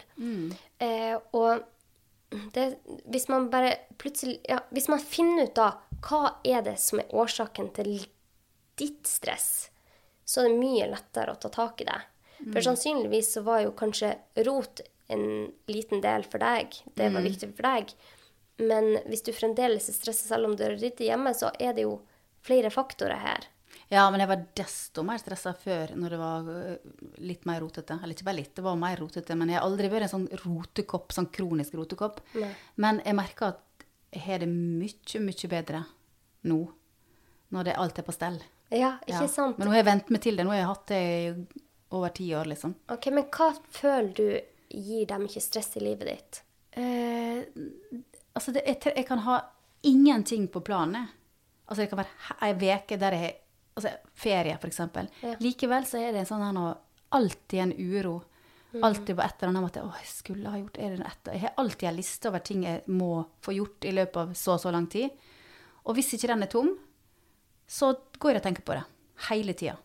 [0.79, 1.65] Eh, og
[2.53, 2.67] det,
[3.09, 5.71] hvis man bare plutselig ja, Hvis man finner ut da
[6.05, 7.95] hva er det som er årsaken til
[8.79, 9.69] ditt stress,
[10.29, 11.99] så er det mye lettere å ta tak i det.
[12.53, 14.13] For sannsynligvis så var jo kanskje
[14.47, 16.77] rot en liten del for deg.
[16.95, 17.95] Det var viktig for deg.
[18.59, 21.87] Men hvis du fremdeles er stressa selv om du er ryddig hjemme, så er det
[21.87, 21.99] jo
[22.47, 23.47] flere faktorer her.
[23.89, 26.75] Ja, men jeg var desto mer stressa før når det var øh,
[27.25, 27.97] litt mer rotete.
[28.03, 29.37] Eller ikke bare litt, det var mer rotete.
[29.39, 32.21] Men jeg har aldri vært en sånn rotekopp, sånn kronisk rotekopp.
[32.37, 32.51] Nei.
[32.85, 35.83] Men jeg merker at jeg har det mye, mye bedre
[36.49, 36.61] nå.
[37.55, 38.43] Når det alt er på stell.
[38.71, 39.29] Ja, ikke Ja.
[39.29, 39.59] sant?
[39.59, 40.45] Men nå har jeg vent meg til det.
[40.45, 41.47] Nå har jeg hatt det i
[41.97, 42.75] over ti år, liksom.
[42.93, 46.43] Ok, Men hva føler du gir deg mye stress i livet ditt?
[46.73, 47.45] Eh,
[48.35, 49.41] altså, det, jeg, jeg kan ha
[49.83, 51.09] ingenting på planen.
[51.67, 53.35] Altså, det kan være ei uke der jeg
[53.77, 55.09] altså, ferie, eksempel.
[55.23, 55.35] Ja.
[55.41, 56.69] Likevel så er det en sånn her nå
[57.17, 58.19] Alltid en uro.
[58.75, 58.83] Mm.
[58.85, 59.81] Alltid på et eller annet måte.
[59.81, 61.33] å, jeg skulle ha gjort er det etter.
[61.33, 64.53] Jeg har alltid en liste over ting jeg må få gjort i løpet av så
[64.59, 65.09] og så lang tid.
[65.89, 66.69] Og hvis ikke den er tom,
[67.69, 68.85] så går jeg og tenker på det.
[69.29, 69.77] Hele tida.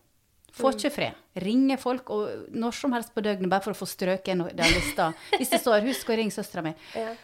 [0.53, 1.21] Får ikke fred.
[1.41, 4.75] Ringer folk og når som helst på døgnet bare for å få strøket en den
[4.75, 5.11] lista.
[5.33, 6.75] Hvis det står 'husk å ringe søstera mi'.
[6.95, 7.15] Ja.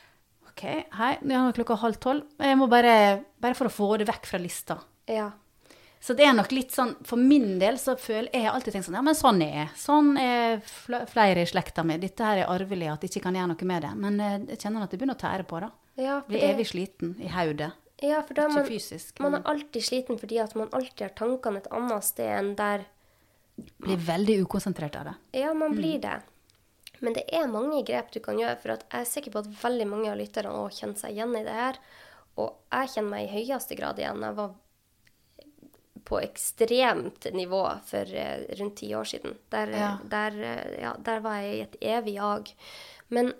[0.50, 0.63] OK,
[0.98, 2.26] hei, nå er klokka halv tolv.
[2.41, 4.80] Jeg må bare, bare for å få det vekk fra lista.
[5.08, 5.32] ja.
[6.00, 8.88] Så det er nok litt sånn, for min del så føler jeg har alltid tenkt
[8.88, 9.72] sånn, ja, men sånn er jeg.
[9.76, 10.62] Sånn er
[11.12, 11.98] flere i slekta mi.
[12.00, 13.91] Dette her er arvelig, at jeg ikke kan gjøre noe med det.
[14.00, 15.69] Men eh, jeg kjenner at det begynner å tære på, da.
[16.00, 17.74] Ja, Blir evig sliten i hodet.
[18.01, 21.15] Ja, for da er man, fysisk, man er alltid sliten fordi at man alltid har
[21.19, 22.85] tankene et annet sted enn der
[23.83, 25.13] Blir veldig ukonsentrert av det.
[25.41, 26.13] Ja, man blir det.
[27.03, 29.49] Men det er mange grep du kan gjøre, for at jeg er sikker på at
[29.65, 31.79] veldig mange av lytterne òg kjenner seg igjen i det her.
[32.39, 34.23] Og jeg kjenner meg i høyeste grad igjen.
[34.23, 34.55] Jeg var
[36.09, 39.35] på ekstremt nivå for eh, rundt ti år siden.
[39.51, 39.91] Der, Ja.
[40.15, 42.53] der, eh, ja, der var jeg i et evig jag.
[43.09, 43.33] Men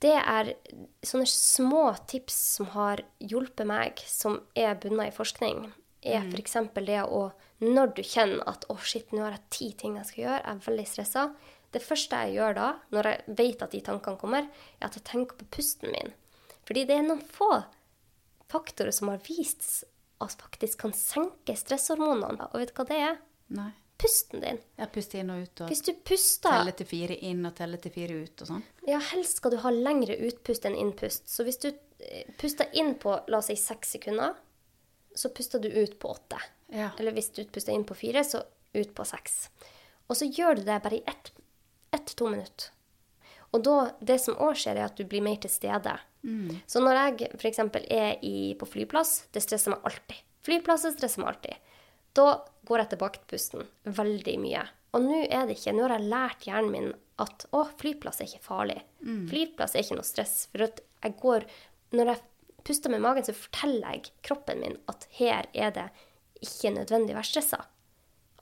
[0.00, 0.54] det er
[1.02, 5.72] sånne små tips som har hjulpet meg, som er bunna i forskning,
[6.04, 6.32] er Mm.
[6.34, 6.52] f.eks.
[6.74, 10.24] det å Når du kjenner at 'å, shit, nå har jeg ti ting jeg skal
[10.24, 11.34] gjøre', jeg er veldig stressa
[11.72, 14.42] Det første jeg gjør da, når jeg vet at de tankene kommer,
[14.80, 16.14] er at jeg tenker på pusten min.
[16.64, 17.64] Fordi det er noen få
[18.48, 19.84] faktorer som har vist
[20.20, 22.48] at faktisk kan senke stresshormonene.
[22.54, 23.18] Og vet du hva det er?
[23.50, 23.72] Nei.
[23.98, 24.60] Pusten din.
[24.78, 27.80] Ja, puste inn og ut og Hvis du puster Telle til fire inn og telle
[27.82, 28.62] til fire ut og sånn.
[28.86, 31.26] Ja, helst skal du ha lengre utpust enn innpust.
[31.26, 34.36] Så hvis du eh, puster inn på la oss si seks sekunder,
[35.18, 36.38] så puster du ut på åtte.
[36.70, 36.92] Ja.
[36.98, 38.44] Eller hvis du puster inn på fire, så
[38.76, 39.48] ut på seks.
[40.06, 41.32] Og så gjør du det bare i ett
[41.90, 42.68] ett-to minutter.
[43.56, 45.94] Og da, det som òg skjer, er at du blir mer til stede.
[46.68, 47.60] Så når jeg f.eks.
[47.88, 50.20] er i, på flyplass, det stresser meg alltid.
[50.44, 51.72] Flyplasser stresser meg alltid.
[52.16, 52.26] Da
[52.68, 54.64] går jeg tilbake til pusten veldig mye.
[54.96, 58.30] Og nå er det ikke, nå har jeg lært hjernen min at å, flyplass er
[58.30, 58.78] ikke farlig.
[59.30, 60.36] Flyplass er ikke noe stress.
[60.52, 61.46] For at jeg går,
[61.98, 62.22] når jeg
[62.68, 65.88] puster med magen, så forteller jeg kroppen min at her er det
[66.44, 67.62] ikke nødvendig å være stressa.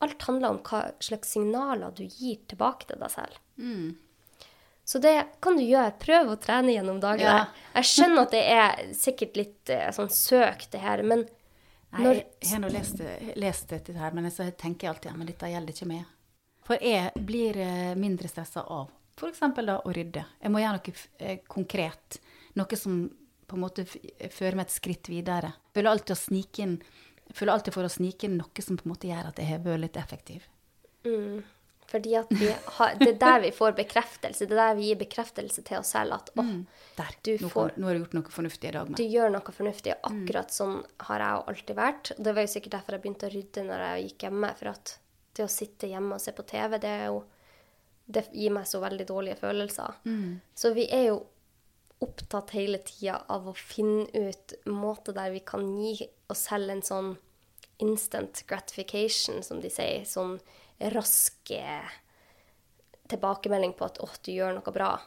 [0.05, 3.39] Alt handler om hva slags signaler du gir tilbake til deg selv.
[4.87, 5.97] Så det kan du gjøre.
[5.99, 7.41] Prøv å trene gjennom dagene.
[7.41, 7.71] Ja.
[7.81, 11.25] Jeg skjønner at det er sikkert litt eh, sånn søkt, det her, men
[12.03, 13.01] når jeg har nå lest,
[13.37, 16.13] lest dette her, men så tenker jeg alltid ja, men dette gjelder ikke meg.
[16.67, 19.41] For jeg blir eh, mindre stressa av f.eks.
[19.41, 20.25] å rydde.
[20.43, 22.19] Jeg må gjøre noe eh, konkret.
[22.59, 23.07] Noe som
[23.47, 25.53] på en måte fører meg et skritt videre.
[25.71, 26.77] Jeg føler alltid, å snike inn,
[27.33, 29.63] føler alltid for å snike inn noe som på en måte gjør at jeg har
[29.65, 30.49] vært litt effektiv.
[31.07, 31.45] Mm.
[31.97, 34.45] Fordi at vi har, det er der vi får bekreftelse.
[34.47, 36.53] Det er der vi gir bekreftelse til oss selv at åh,
[36.97, 37.15] Der.
[37.25, 38.95] Du nå, får- nå har du gjort noe fornuftig i dag.
[38.97, 39.95] du gjør noe fornuftig.
[40.03, 40.77] Og akkurat sånn
[41.09, 42.13] har jeg jo alltid vært.
[42.19, 44.53] Det var jo sikkert derfor jeg begynte å rydde når jeg gikk hjemme.
[44.61, 44.99] For at
[45.37, 47.25] det å sitte hjemme og se på TV, det jo
[48.09, 49.97] Det gir meg så veldig dårlige følelser.
[50.55, 51.17] Så vi er jo
[52.01, 56.83] opptatt hele tida av å finne ut måter der vi kan gi oss selv en
[56.83, 57.17] sånn
[57.83, 60.05] instant gratification, som de sier.
[60.09, 60.39] Sånn
[60.79, 61.97] rask eh,
[63.09, 65.01] tilbakemelding på at 'å, du gjør noe bra'.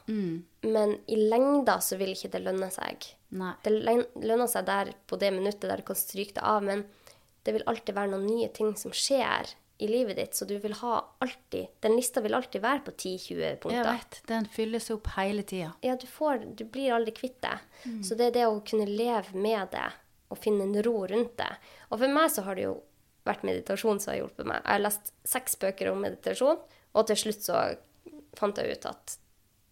[0.63, 3.09] Men i lengda så vil ikke det lønne seg.
[3.29, 3.53] Nei.
[3.63, 6.85] Det lønner seg der på det minuttet der du kan stryke det av, men
[7.43, 10.73] det vil alltid være noen nye ting som skjer i livet ditt, så du vil
[10.81, 13.77] ha alltid Den lista vil alltid være på 10-20 punkter.
[13.77, 15.71] Jeg vet, den fylles opp hele tida.
[15.81, 17.55] Ja, du, får, du blir aldri kvitt det.
[17.85, 18.01] Mm.
[18.03, 19.87] Så det er det å kunne leve med det
[20.29, 21.51] og finne en ro rundt det.
[21.89, 22.75] Og for meg så har det jo
[23.29, 24.61] vært meditasjon som har hjulpet meg.
[24.65, 26.59] Jeg har lest seks bøker om meditasjon,
[26.93, 27.61] og til slutt så
[28.37, 29.15] fant jeg ut at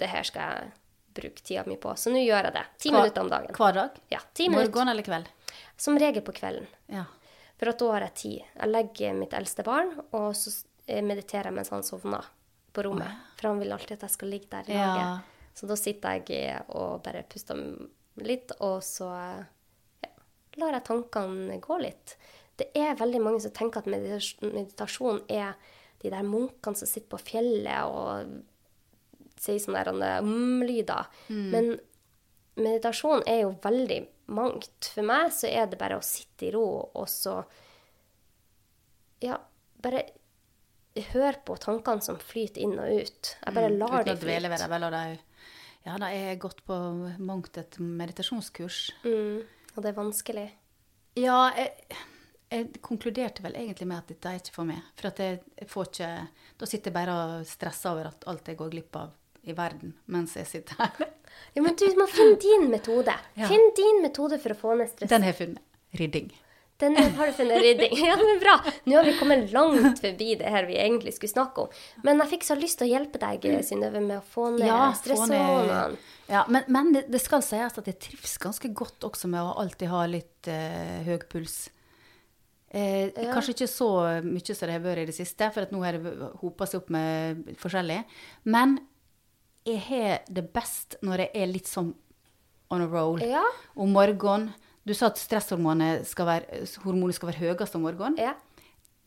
[0.01, 0.71] det her skal jeg
[1.17, 1.93] bruke tida mi på.
[1.97, 2.65] Så nå gjør jeg det.
[2.77, 3.55] Ti Hva- minutter om dagen.
[3.57, 3.95] Hver dag?
[4.13, 4.69] Ja, ti minutter.
[4.75, 5.29] Morgen eller kveld?
[5.77, 6.67] Som regel på kvelden.
[6.93, 7.05] Ja.
[7.57, 8.41] For at da har jeg tid.
[8.59, 10.53] Jeg legger mitt eldste barn, og så
[10.87, 12.27] eh, mediterer jeg mens han sovner
[12.73, 13.09] på rommet.
[13.39, 14.91] For han vil alltid at jeg skal ligge der i Ja.
[14.93, 15.33] laget.
[15.57, 17.57] Så da sitter jeg og bare puster
[18.21, 19.07] litt, og så
[20.03, 20.09] ja,
[20.61, 22.13] lar jeg tankene gå litt.
[22.57, 23.89] Det er veldig mange som tenker at
[24.41, 25.53] meditasjon er
[26.01, 28.41] de der munkene som sitter på fjellet og
[29.41, 31.09] sier sånne der, mm-lyder.
[31.29, 31.75] Men
[32.57, 33.99] meditasjon er jo veldig
[34.33, 34.89] mangt.
[34.95, 36.65] For meg så er det bare å sitte i ro,
[36.97, 37.43] og så
[39.21, 39.37] Ja,
[39.81, 40.03] bare
[41.13, 43.31] hør på tankene som flyter inn og ut.
[43.45, 44.67] Jeg bare lar Mm, dem de dvele ved flyte.
[44.67, 44.69] det.
[44.73, 45.17] Vel, og det er
[45.87, 46.75] ja, da er jeg gått på
[47.19, 48.91] mangt et meditasjonskurs.
[49.05, 49.41] Mm,
[49.75, 50.51] og det er vanskelig.
[51.15, 51.71] Ja, jeg,
[52.49, 54.81] jeg konkluderte vel egentlig med at dette er ikke for meg.
[54.99, 56.11] For at jeg, får ikke
[56.57, 59.15] Da sitter jeg bare og stresser over at alt jeg går glipp av
[59.47, 61.07] i verden mens jeg sitter her.
[61.53, 63.13] Ja, men du må finne din metode.
[63.37, 63.45] Ja.
[63.51, 65.09] Finn din metode for å få ned stress.
[65.11, 65.61] Den har jeg funnet.
[65.99, 66.31] Rydding.
[66.81, 67.93] Den har du funnet rydding.
[68.07, 68.55] Ja, men bra.
[68.83, 71.77] Nå har vi kommet langt forbi det her vi egentlig skulle snakke om.
[72.05, 74.81] Men jeg fikk så lyst til å hjelpe deg, Synnøve, med å få ned Ja,
[74.97, 75.97] stresshormonene.
[76.29, 79.55] Ja, men, men det, det skal sies at jeg trives ganske godt også med å
[79.61, 81.67] alltid ha litt uh, høy puls.
[82.69, 83.87] Eh, Kanskje ikke så
[84.25, 86.89] mye som det har vært i det siste, for nå har det hopa seg opp
[86.91, 88.01] med forskjellig.
[88.51, 88.77] Men
[89.67, 91.93] jeg har det best når jeg er litt sånn
[92.71, 93.21] on a roll.
[93.23, 93.43] Ja.
[93.75, 94.49] Om morgenen
[94.87, 98.15] Du sa at stresshormonet skal være, hormonet skal være høyest om morgenen.
[98.23, 98.35] Ja.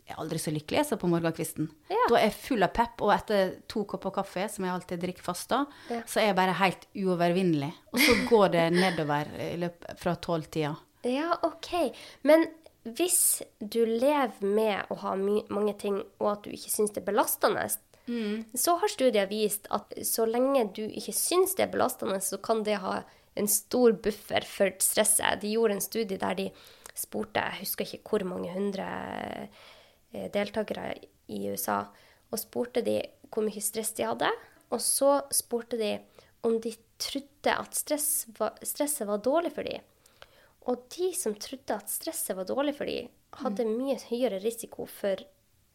[0.04, 1.70] Jeg er aldri så lykkelig jeg, så på morgenkvisten.
[1.88, 2.02] Ja.
[2.10, 5.24] Da er jeg full av pep, og etter to kopper kaffe, som jeg alltid drikker
[5.24, 6.02] fast da, Ja.
[6.04, 7.70] så er jeg bare helt uovervinnelig.
[7.94, 10.74] Og så går det nedover i løpet fra tolvtida.
[11.08, 11.70] Ja, OK.
[12.28, 12.44] Men
[12.84, 17.10] hvis du lever med å ha mange ting, og at du ikke syns det er
[17.10, 17.66] belastende,
[18.58, 22.64] så har studier vist at så lenge du ikke syns det er belastende, så kan
[22.66, 23.02] det ha
[23.38, 25.40] en stor buffer for stresset.
[25.42, 26.48] De gjorde en studie der de
[26.96, 28.86] spurte, jeg husker ikke hvor mange hundre
[30.12, 30.94] eh, deltakere
[31.30, 31.84] i USA,
[32.30, 32.98] og spurte de
[33.30, 34.30] hvor mye stress de hadde.
[34.70, 35.94] Og så spurte de
[36.46, 39.84] om de trodde at stress var, stresset var dårlig for dem.
[40.68, 43.08] Og de som trodde at stresset var dårlig for dem,
[43.40, 45.16] hadde mye høyere risiko for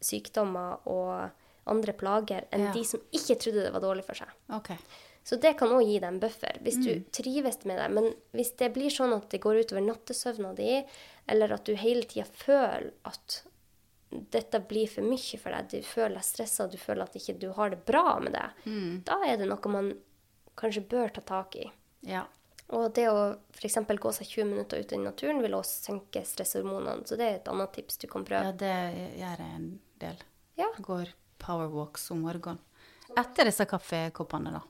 [0.04, 1.30] sykdommer og
[1.66, 2.72] andre plager enn Ja.
[2.72, 4.28] de som ikke trodde det var dårlig for seg.
[4.54, 4.76] Okay.
[5.26, 7.88] Så det kan òg gi deg en buffer, hvis du trives med det.
[7.90, 10.84] Men hvis det blir sånn at det går utover nattesøvna di,
[11.26, 13.42] eller at du hele tida føler at
[14.12, 17.50] dette blir for mye for deg, du føler deg stressa, du føler at ikke du
[17.56, 18.46] har det bra med det,
[19.04, 19.90] da er det noe man
[20.56, 21.66] kanskje bør ta tak i.
[22.06, 22.22] Ja.
[22.74, 23.18] Og det å
[23.54, 23.76] f.eks.
[23.86, 27.50] gå seg 20 minutter ut i naturen vil også senke stresshormonene, så det er et
[27.52, 28.48] annet tips du kan prøve.
[28.48, 28.72] ja, det
[29.20, 29.68] gjør jeg en
[30.02, 30.16] del.
[30.58, 32.58] Ja, Går powerwalks om morgenen.
[33.16, 34.62] Etter disse kaffekoppene, da.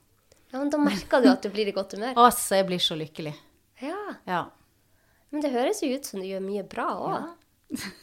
[0.52, 2.12] Ja, men Da merker du at du blir i godt humør.
[2.26, 3.34] Altså, jeg blir så lykkelig.
[3.82, 3.96] Ja,
[4.28, 4.44] Ja.
[5.32, 7.24] Men det høres jo ut som du gjør mye bra òg.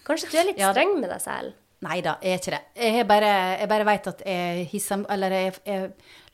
[0.06, 1.54] Kanskje du er litt Ja, streng med deg selv?
[1.84, 2.60] Nei da, jeg er ikke det.
[2.84, 3.30] Jeg, bare,
[3.62, 5.88] jeg bare vet at jeg hisser Eller jeg, jeg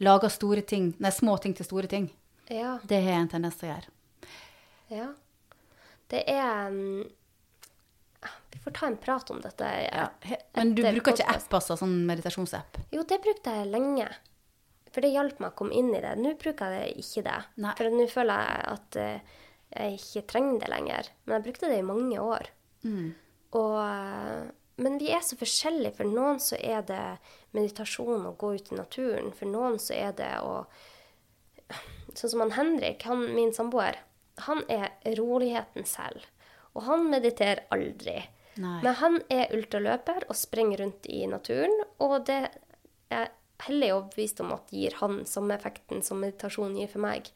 [0.05, 2.07] lager store ting, nei, små ting til store ting.
[2.49, 2.77] Ja.
[2.83, 3.95] Det har jeg en tendens til å gjøre.
[4.95, 5.09] ja.
[6.09, 7.03] Det er mm,
[8.49, 9.67] Vi får ta en prat om dette.
[9.85, 10.07] Ja.
[10.57, 11.77] Men du bruker ikke app, altså?
[11.77, 12.79] Sånn meditasjonsapp?
[12.95, 14.07] Jo, det brukte jeg lenge.
[14.89, 16.15] For det hjalp meg å komme inn i det.
[16.17, 17.37] Nå bruker jeg ikke det.
[17.61, 17.75] Nei.
[17.77, 19.35] For nå føler jeg at eh,
[19.75, 21.11] jeg ikke trenger det lenger.
[21.27, 22.49] Men jeg brukte det i mange år.
[23.61, 24.49] Og, eh,
[24.81, 25.93] men vi er så forskjellige.
[26.01, 27.03] For noen så er det
[27.53, 29.29] meditasjon å gå ut i naturen.
[29.37, 30.63] For noen så er det å
[32.17, 33.99] Sånn som han Henrik, han, min samboer,
[34.45, 36.25] han er roligheten selv.
[36.77, 38.21] Og han mediterer aldri.
[38.59, 38.77] Nei.
[38.83, 42.41] Men han er ultraløper og springer rundt i naturen, og det
[43.13, 43.29] er
[43.65, 47.29] hellig overbevist om at gir han samme effekten som meditasjon gir for meg.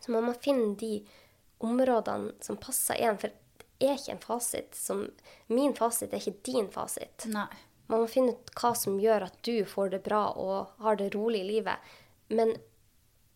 [0.00, 0.98] Så man må finne de
[1.64, 5.06] områdene som passer en, for det er ikke en fasit som
[5.52, 7.26] Min fasit er ikke din fasit.
[7.28, 7.48] Nei.
[7.92, 11.10] Man må finne ut hva som gjør at du får det bra og har det
[11.16, 11.90] rolig i livet.
[12.32, 12.54] Men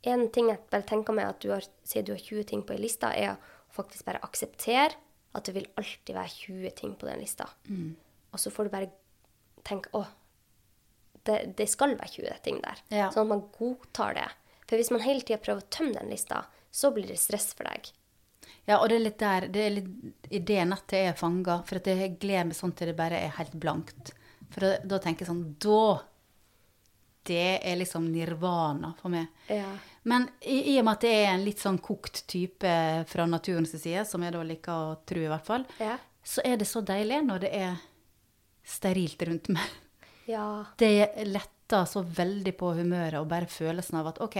[0.08, 2.74] en ting jeg bare tenker meg at du har, sier du har 20 ting på
[2.74, 4.96] ei liste, er å faktisk bare akseptere
[5.36, 7.48] at det vil alltid være 20 ting på den lista.
[8.32, 8.90] Og så får du bare
[9.68, 10.04] tenke å,
[11.28, 12.82] det, det skal være 20 ting der.
[12.94, 13.10] Ja.
[13.12, 14.28] Sånn at man godtar det.
[14.68, 17.68] For hvis man hele tida prøver å tømme den lista, så blir det stress for
[17.68, 17.90] deg.
[18.68, 21.62] Ja, og det er litt der Det er litt i det nettet jeg er fanga.
[21.68, 24.12] For at jeg gleder meg sånn til det bare er helt blankt.
[24.52, 25.80] For da, da tenker jeg sånn Da
[27.28, 29.26] Det er liksom nirvana for meg.
[29.52, 29.68] Ja.
[30.08, 32.70] Men i, i og med at det er en litt sånn kokt type
[33.10, 35.98] fra naturens side, som jeg da liker å tro i hvert fall, Ja.
[36.24, 37.76] så er det så deilig når det er
[38.68, 39.76] sterilt rundt meg.
[40.28, 40.64] Ja.
[40.80, 44.36] Det letter så veldig på humøret og bare følelsen av at OK,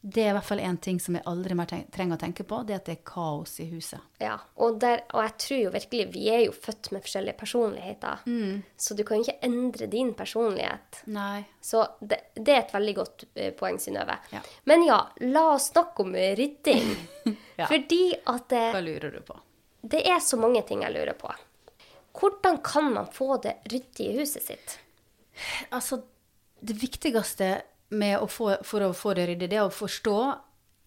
[0.00, 2.60] det er i hvert fall én ting som jeg aldri mer trenger å tenke på,
[2.66, 4.02] det er at det er kaos i huset.
[4.22, 8.22] Ja, og, der, og jeg tror jo virkelig vi er jo født med forskjellige personligheter.
[8.76, 11.00] Så du kan jo ikke endre din personlighet.
[11.10, 11.40] Nei.
[11.60, 14.18] Så det, det er et veldig godt eh, poeng, Synnøve.
[14.30, 14.44] Ja.
[14.70, 16.90] Men ja, la oss snakke om rydding.
[17.56, 17.64] Ja.
[17.70, 19.34] Fordi at det, Hva lurer du på?
[19.80, 21.30] det er så mange ting jeg lurer på.
[22.20, 24.74] Hvordan kan man få det ryddig i huset sitt?
[25.70, 26.02] Altså,
[26.60, 27.48] det viktigste
[27.88, 30.18] med å få, for å få det ryddig, det er å forstå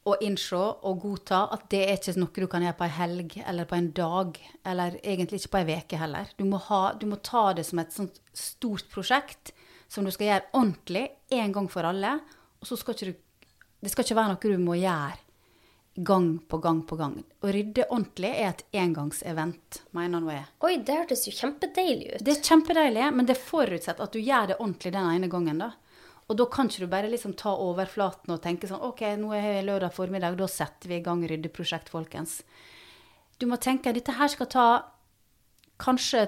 [0.10, 3.38] og innse og godta at det er ikke noe du kan gjøre på ei helg
[3.44, 6.32] eller på en dag, eller egentlig ikke på ei uke heller.
[6.40, 9.54] Du må, ha, du må ta det som et sånt stort prosjekt
[9.90, 12.18] som du skal gjøre ordentlig en gang for alle.
[12.60, 13.26] Og så skal ikke du
[13.80, 15.22] Det skal ikke være noe du må gjøre
[16.04, 17.14] gang på gang på gang.
[17.40, 20.40] Å rydde ordentlig er et engangsevent, mener Noé.
[20.68, 22.26] Oi, det hørtes jo kjempedeilig ut.
[22.26, 25.64] Det er kjempedeilig, men det forutsetter at du gjør det ordentlig den ene gangen.
[25.64, 25.72] da.
[26.30, 29.48] Og da kan ikke du bare liksom ta overflaten og tenke sånn OK, nå er
[29.48, 32.40] det lørdag formiddag, da setter vi i gang ryddeprosjekt, folkens.
[33.42, 34.68] Du må tenke dette her skal ta
[35.82, 36.28] kanskje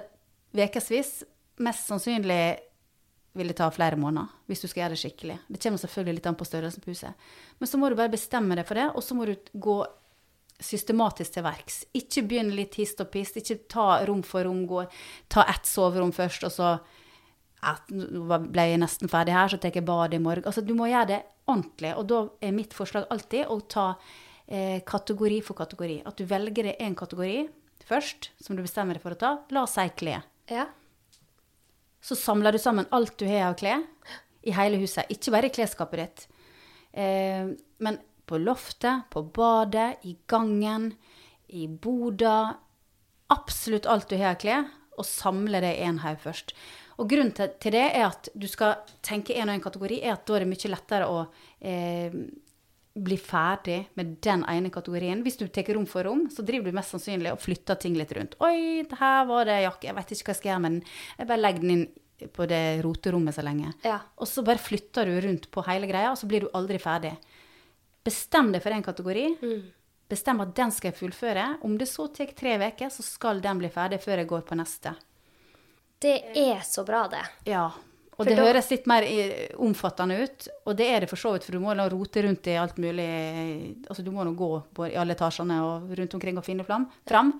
[0.58, 1.22] ukevis.
[1.62, 2.44] Mest sannsynlig
[3.38, 5.38] vil det ta flere måneder hvis du skal gjøre det skikkelig.
[5.48, 7.28] Det kommer selvfølgelig litt an på størrelsen på huset.
[7.60, 9.78] Men så må du bare bestemme deg for det, og så må du gå
[10.62, 11.84] systematisk til verks.
[11.98, 13.38] Ikke begynne litt hist og pist.
[13.40, 14.66] Ikke ta rom for rom.
[14.70, 14.84] Gå,
[15.32, 16.74] ta ett soverom først, og så
[17.62, 20.48] ja, nå ble jeg nesten ferdig her, så tar jeg bad i morgen.
[20.50, 21.94] Altså, du må gjøre det ordentlig.
[22.00, 23.88] Og da er mitt forslag alltid å ta
[24.48, 26.00] eh, kategori for kategori.
[26.10, 27.46] At du velger deg én kategori
[27.86, 29.32] først, som du bestemmer deg for å ta.
[29.54, 30.26] La oss si klær.
[30.50, 30.68] Ja.
[32.02, 33.86] Så samler du sammen alt du har av klær
[34.42, 35.10] i hele huset.
[35.14, 36.28] Ikke bare i klesskapet ditt.
[36.98, 37.54] Eh,
[37.86, 40.94] men på loftet, på badet, i gangen,
[41.54, 42.56] i boda.
[43.32, 46.56] Absolutt alt du har av klær, og samle det i én haug først.
[47.02, 50.14] Og grunnen til, til det er at du skal tenke én og én kategori, er
[50.14, 51.24] at da er det mye lettere å
[51.58, 52.14] eh,
[52.92, 55.24] bli ferdig med den ene kategorien.
[55.26, 58.14] Hvis du tar rom for rom, så driver du mest sannsynlig og flytter ting litt
[58.18, 58.38] rundt.
[58.44, 60.96] Oi, her var det jakke, jeg vet ikke hva jeg skal gjøre med den.
[61.18, 61.86] Jeg bare legger den inn
[62.36, 63.74] på det roterommet så lenge.
[63.88, 63.98] Ja.
[64.22, 67.16] Og så bare flytter du rundt på hele greia, og så blir du aldri ferdig.
[68.06, 69.26] Bestem deg for en kategori.
[70.12, 71.48] Bestem at den skal jeg fullføre.
[71.66, 74.60] Om det så tar tre uker, så skal den bli ferdig før jeg går på
[74.60, 74.94] neste.
[76.02, 77.22] Det er så bra, det.
[77.52, 77.68] Ja.
[78.18, 81.18] Og For det da- høres litt mer eh, omfattende ut, og det er det for
[81.22, 83.06] så vidt, for du må nå rote rundt i alt mulig
[83.88, 84.50] Altså, du må nå gå
[84.90, 86.88] i alle etasjene og rundt omkring og finne fram.
[87.08, 87.32] fram.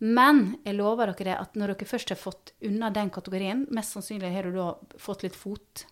[0.00, 3.94] Men jeg lover dere det at når dere først har fått unna den kategorien, mest
[3.94, 5.84] sannsynlig har du da fått litt fot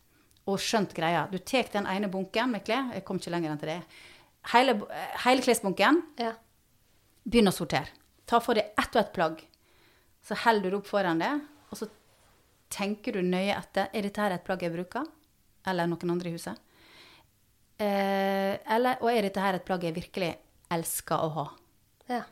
[0.51, 1.29] og skjønt greia.
[1.31, 3.83] Du tar den ene bunken med klær, jeg kom ikke lenger enn til det.
[4.53, 4.75] Hele,
[5.25, 6.33] hele klesbunken, Ja.
[7.29, 7.87] begynn å sortere.
[8.27, 9.41] Ta for deg ett og ett plagg.
[10.27, 11.41] Så holder du det opp foran deg,
[11.71, 11.89] og så
[12.71, 13.91] tenker du nøye etter.
[13.95, 15.07] Er dette her et plagg jeg bruker?
[15.71, 16.59] Eller noen andre i huset?
[17.81, 20.35] Eh, eller, og er dette her et plagg jeg virkelig
[20.71, 21.47] elsker å ha?
[22.11, 22.23] Ja.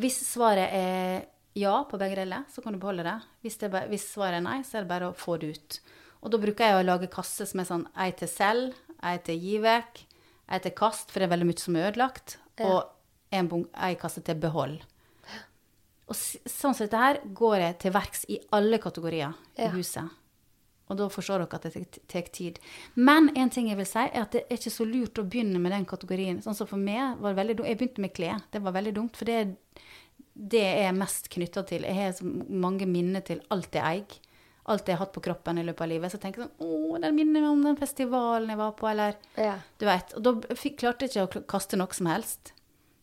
[0.00, 1.24] Hvis svaret er
[1.58, 3.16] ja på begge deler, så kan du beholde det.
[3.44, 5.80] Hvis, det bare, hvis svaret er nei, så er det bare å få det ut.
[6.20, 9.40] Og da bruker jeg å lage kasser som er sånn ei til selv, ei til
[9.40, 10.02] gi vekk,
[10.52, 12.80] ei til kast, for det er veldig mye som er ødelagt, og
[13.32, 13.50] en
[13.80, 14.82] ei kasse til behold.
[16.10, 19.70] Og sånn som dette her går jeg til verks i alle kategorier i Ja.
[19.70, 20.10] huset.
[20.90, 22.58] Og da forstår dere at det tar tid.
[22.96, 25.60] Men en ting jeg vil si, er at det er ikke så lurt å begynne
[25.62, 26.40] med den kategorien.
[26.42, 27.68] Sånn som for meg var det veldig dumt.
[27.68, 28.42] Jeg begynte med klær.
[28.50, 29.54] Det var veldig dumt, for det er
[30.34, 31.82] det jeg er mest knytta til.
[31.86, 34.18] Jeg har så mange minner til alt jeg eier.
[34.66, 36.10] Alt jeg har hatt på kroppen i løpet av livet.
[36.10, 39.14] Så jeg tenker sånn Å, den minner meg om den festivalen jeg var på, eller
[39.38, 39.58] Ja.
[39.78, 40.12] Du vet.
[40.16, 40.32] Og da
[40.74, 42.52] klarte jeg ikke å kaste noe som helst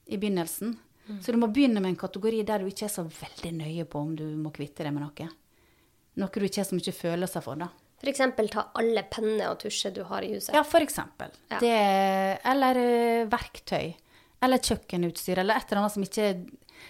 [0.07, 0.77] i begynnelsen.
[1.23, 3.99] Så du må begynne med en kategori der du ikke er så veldig nøye på
[4.03, 5.29] om du må kvitte deg med noe.
[6.17, 7.69] Noe du ikke har så mye følelser for, da.
[8.07, 10.53] Eksempel ta alle penner og tusjer du har i huset.
[10.53, 11.33] Ja, eksempel.
[11.49, 11.59] Ja.
[11.61, 11.73] Det,
[12.51, 13.95] eller eh, verktøy.
[14.43, 15.41] Eller kjøkkenutstyr.
[15.41, 16.27] Eller et eller annet som, ikke,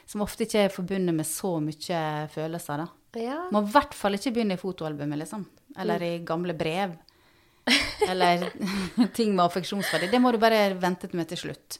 [0.06, 2.02] som ofte ikke er forbundet med så mye
[2.34, 2.84] følelser.
[2.84, 3.22] da.
[3.24, 3.40] Ja.
[3.56, 5.46] Må i hvert fall ikke begynne i fotoalbumet, liksom.
[5.80, 6.98] Eller i gamle brev.
[8.12, 8.50] Eller
[9.18, 10.12] ting med affeksjonsverdi.
[10.12, 11.80] Det må du bare vente med til slutt.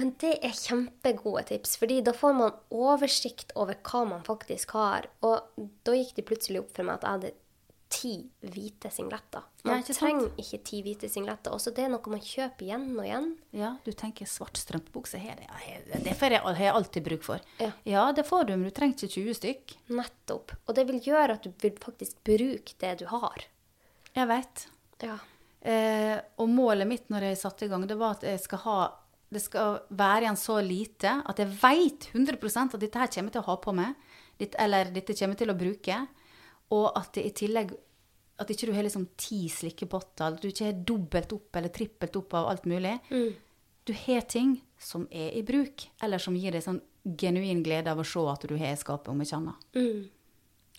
[0.00, 5.10] Men det er kjempegode tips, fordi da får man oversikt over hva man faktisk har.
[5.26, 7.32] Og da gikk det plutselig opp for meg at jeg hadde
[7.90, 8.12] ti
[8.46, 9.42] hvite singletter.
[9.64, 11.52] Ja, Man ikke trenger ikke ti hvite singletter.
[11.56, 13.26] Også det er noe man kjøper igjen og igjen.
[13.58, 15.18] Ja, du tenker svart strømpebukse.
[15.18, 16.30] her, ja, Det har
[16.62, 17.42] jeg alltid bruk for.
[17.58, 17.72] Ja.
[17.84, 19.76] ja, det får du, men du trenger ikke 20 stykk.
[19.90, 20.54] Nettopp.
[20.66, 23.44] Og det vil gjøre at du vil faktisk bruke det du har.
[24.14, 24.66] Jeg veit.
[25.02, 25.18] Ja.
[25.60, 28.78] Eh, og målet mitt når jeg satte i gang, det var at jeg skal ha
[29.30, 33.42] det skal være igjen så lite at jeg veit 100 at dette her kommer til
[33.42, 33.94] å ha på meg.
[34.40, 36.00] Ditt, eller dette kommer til å bruke.
[36.74, 37.72] Og at det i tillegg
[38.40, 42.16] at ikke du har liksom ti slikkepotter, at du ikke har dobbelt opp eller trippelt
[42.16, 42.94] opp av alt mulig.
[43.84, 46.80] Du har ting som er i bruk, eller som gir deg sånn
[47.20, 49.66] genuin glede av å se at du har i skapet, om ikke annet.
[49.76, 50.02] Mm.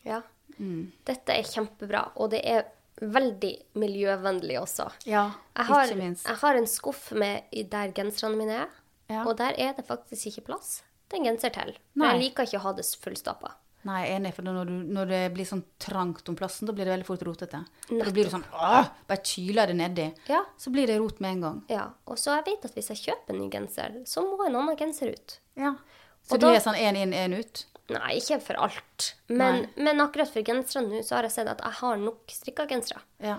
[0.07, 0.21] ja.
[0.57, 0.91] Mm.
[1.07, 2.65] Dette er kjempebra, og det er
[2.99, 4.89] veldig miljøvennlig også.
[5.09, 6.25] Ja, Jeg har, ikke minst.
[6.27, 8.67] jeg har en skuff med, der genserne mine er,
[9.09, 9.23] Ja.
[9.25, 11.73] og der er det faktisk ikke plass til en genser til.
[11.73, 12.11] For Nei.
[12.13, 13.51] jeg liker ikke å ha det fullstappa.
[13.83, 16.71] Nei, jeg er enig, for når, du, når det blir sånn trangt om plassen, da
[16.73, 17.65] blir det veldig fort rotete.
[17.89, 20.05] Da blir du sånn åh, bare kyler det nedi.
[20.29, 20.43] Ja.
[20.55, 21.63] Så blir det rot med en gang.
[21.67, 24.55] Ja, og så jeg vet at hvis jeg kjøper en ny genser, så må en
[24.55, 25.39] annen genser ut.
[25.57, 25.73] Ja.
[26.21, 27.65] Så Og du da- er sånn én inn, én ut?
[27.91, 29.07] Nei, ikke for alt.
[29.29, 32.65] Men, men akkurat for genserne nå, så har jeg sett at jeg har nok strikka
[32.69, 33.01] gensere.
[33.23, 33.37] Ja.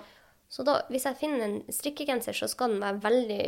[0.53, 3.43] Så da, hvis jeg finner en strikkegenser, så skal den være veldig,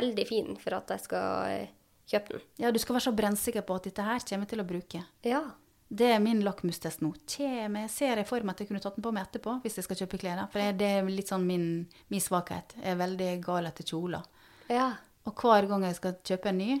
[0.00, 1.72] veldig fin for at jeg skal eh,
[2.08, 2.44] kjøpe den.
[2.64, 5.02] ja, du skal være så brennsikker på at dette her kommer jeg til å bruke.
[5.28, 5.42] Ja.
[5.90, 7.10] Det er min lakmustest nå.
[7.26, 9.76] Kjem, jeg ser jeg for meg at jeg kunne tatt den på meg etterpå, hvis
[9.80, 10.44] jeg skal kjøpe klær.
[10.52, 11.64] For det- det er litt sånn min,
[12.08, 12.76] min svakhet.
[12.78, 14.22] Jeg er veldig gal etter kjoler.
[14.70, 14.92] Ja.
[15.26, 16.80] Og hver gang jeg skal kjøpe en ny,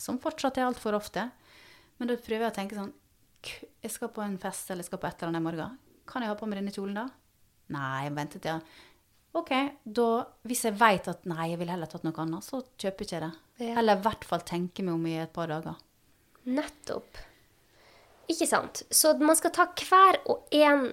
[0.00, 1.28] som fortsatt er altfor ofte,
[1.98, 2.92] men da prøver jeg å tenke sånn
[3.82, 5.78] Jeg skal på en fest eller jeg skal på et eller annet i morgen.
[6.08, 7.06] Kan jeg ha på meg denne kjolen da?
[7.74, 8.58] Nei, jeg ventet, ja.
[9.34, 9.50] OK,
[9.84, 10.06] da
[10.48, 13.24] Hvis jeg vet at nei, jeg vil heller tatt noe annet, så kjøper ikke jeg
[13.26, 13.32] det.
[13.66, 13.74] Ja.
[13.82, 15.76] Eller i hvert fall tenke meg om i et par dager.
[16.46, 17.18] Nettopp.
[18.32, 18.82] Ikke sant?
[18.94, 20.92] Så man skal ta hver og en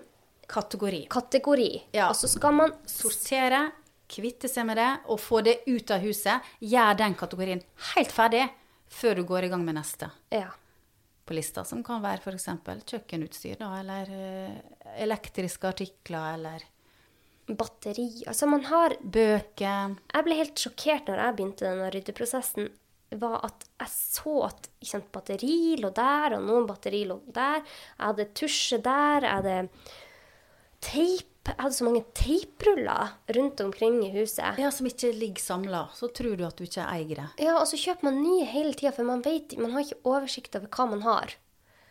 [0.52, 1.06] Kategori.
[1.08, 2.10] kategori, Ja.
[2.10, 3.72] og så skal man Sortere,
[4.10, 6.42] kvitte seg med det og få det ut av huset.
[6.60, 7.62] Gjør den kategorien
[7.96, 8.50] helt ferdig
[8.92, 10.12] før du går i gang med neste.
[10.30, 10.50] Ja.
[11.32, 12.50] På lista, som kan være f.eks.
[12.92, 14.60] kjøkkenutstyr, da, eller eh,
[15.00, 16.70] elektriske artikler, eller
[17.52, 19.96] Batteri Altså, man har bøker.
[20.14, 22.70] Jeg ble helt sjokkert når jeg begynte denne ryddeprosessen.
[23.20, 27.66] var at Jeg så at sant, batteri lå der, og noen batteri lå der.
[27.66, 29.28] Jeg hadde tusje der.
[29.28, 29.58] Jeg hadde
[30.80, 31.31] teip.
[31.42, 34.60] Jeg hadde så mange teipruller rundt omkring i huset.
[34.62, 35.82] Ja, som ikke ligger samla.
[35.98, 37.28] Så tror du at du ikke eier det.
[37.42, 40.58] Ja, og så kjøper man nye hele tida, for man, vet, man har ikke oversikt
[40.60, 41.34] over hva man har.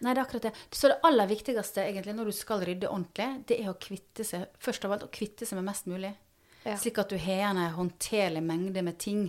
[0.00, 0.54] Nei, det er akkurat det.
[0.72, 4.46] Så det aller viktigste egentlig når du skal rydde ordentlig, det er å kvitte seg
[4.62, 6.14] først av alt, å kvitte seg med mest mulig.
[6.64, 6.76] Ja.
[6.80, 9.26] Slik at du har en håndterlig mengde med ting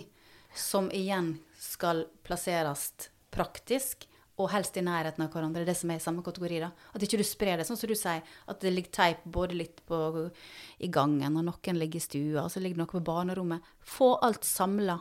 [0.54, 2.90] som igjen skal plasseres
[3.32, 4.06] praktisk,
[4.42, 5.64] og helst i nærheten av hverandre.
[5.66, 6.60] Det som er i samme kategori.
[6.64, 6.70] da.
[6.92, 9.82] At ikke du sprer det, sånn som du sier, at det ligger teip både litt
[9.86, 10.30] på,
[10.78, 13.74] i gangen, og noen ligger i stua, og så ligger det noe på barnerommet.
[13.80, 14.98] Få alt samla.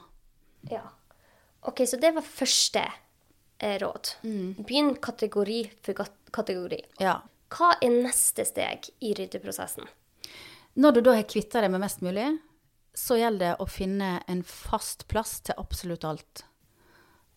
[0.72, 0.84] Ja.
[1.68, 4.16] Ok, så det var første eh, råd.
[4.62, 6.82] Begynn kategori for kategori.
[7.02, 7.20] Ja.
[7.52, 9.90] Hva er neste steg i ryddeprosessen?
[10.80, 12.30] Når du da har kvitta deg med mest mulig,
[12.96, 16.46] så gjelder det å finne en fast plass til absolutt alt.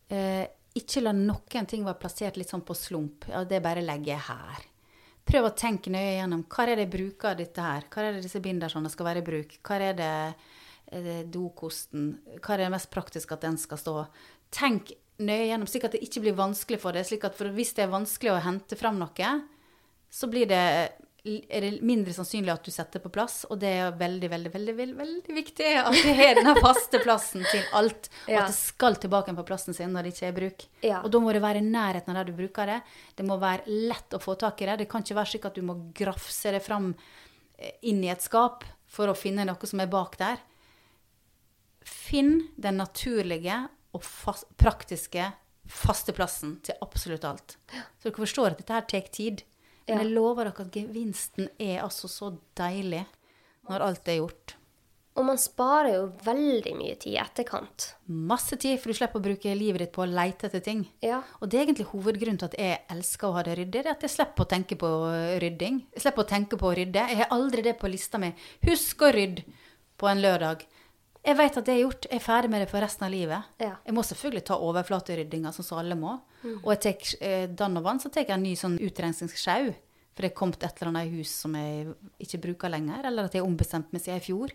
[0.09, 3.29] Eh, ikke la noen ting være plassert litt sånn på slump.
[3.31, 4.64] Ja, det bare legger jeg her.
[5.25, 7.87] Prøv å tenke nøye gjennom hva er det jeg bruker dette her.
[7.89, 9.57] Hva er det disse bindersene skal være i bruk?
[9.64, 10.12] Hva er det
[10.95, 13.95] det dokosten, hva er det mest praktiske at den skal stå?
[14.55, 14.93] Tenk
[15.25, 17.07] nøye gjennom, slik at det ikke blir vanskelig for deg.
[17.07, 19.33] slik at Hvis det er vanskelig å hente fram noe,
[20.11, 20.93] så blir det,
[21.25, 23.47] er det mindre sannsynlig at du setter på plass.
[23.49, 27.47] Og det er veldig, veldig, veldig veldig, veldig viktig at du har denne faste plassen
[27.49, 28.11] til alt.
[28.27, 28.43] Og Ja.
[28.43, 30.66] at det skal tilbake på plassen sin når det ikke er bruk.
[30.83, 31.01] Ja.
[31.03, 32.83] Og da må det være i nærheten av der du bruker det.
[33.16, 34.79] Det må være lett å få tak i det.
[34.79, 36.95] Det kan ikke være slik at du må grafse det fram
[37.59, 40.39] eh, inn i et skap for å finne noe som er bak der.
[41.85, 43.62] Finn den naturlige
[43.95, 45.33] og fast, praktiske
[45.66, 47.57] faste plassen til absolutt alt.
[47.99, 49.43] Så dere forstår at dette her tar tid.
[49.89, 53.05] Men jeg lover dere at gevinsten er altså så deilig
[53.68, 54.55] når alt er gjort.
[55.14, 57.87] Og man sparer jo veldig mye tid i etterkant.
[58.11, 60.82] Masse tid, for du slipper å bruke livet ditt på å leite etter ting.
[61.05, 61.20] Ja.
[61.39, 63.85] Og det er egentlig hovedgrunnen til at jeg elsker å ha det ryddig.
[63.85, 64.91] Det er at jeg slipper å tenke på
[65.45, 65.85] rydding.
[65.95, 67.07] Jeg slipper å tenke på å rydde.
[67.12, 68.32] Jeg har aldri det på lista mi.
[68.66, 69.47] Husk å rydde
[70.03, 70.66] på en lørdag.
[71.25, 72.07] Jeg vet at det er gjort.
[72.11, 73.47] Jeg er ferdig med det for resten av livet.
[73.62, 73.75] Ja.
[73.87, 76.18] Jeg må selvfølgelig ta overflateryddinga, sånn som alle må.
[76.61, 79.70] Og jeg tar eh, vann, så tar jeg en ny sånn utrenskningssjau.
[80.14, 83.35] For det er kommet et eller annet hus som jeg ikke bruker lenger, eller at
[83.35, 84.53] jeg har ombestemt meg siden i fjor.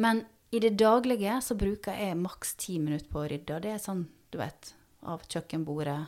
[0.00, 0.22] Men
[0.54, 3.58] i det daglige så bruker jeg maks ti minutter på å rydde.
[3.58, 4.72] Og det er sånn, du vet,
[5.02, 5.98] av kjøkkenbordet,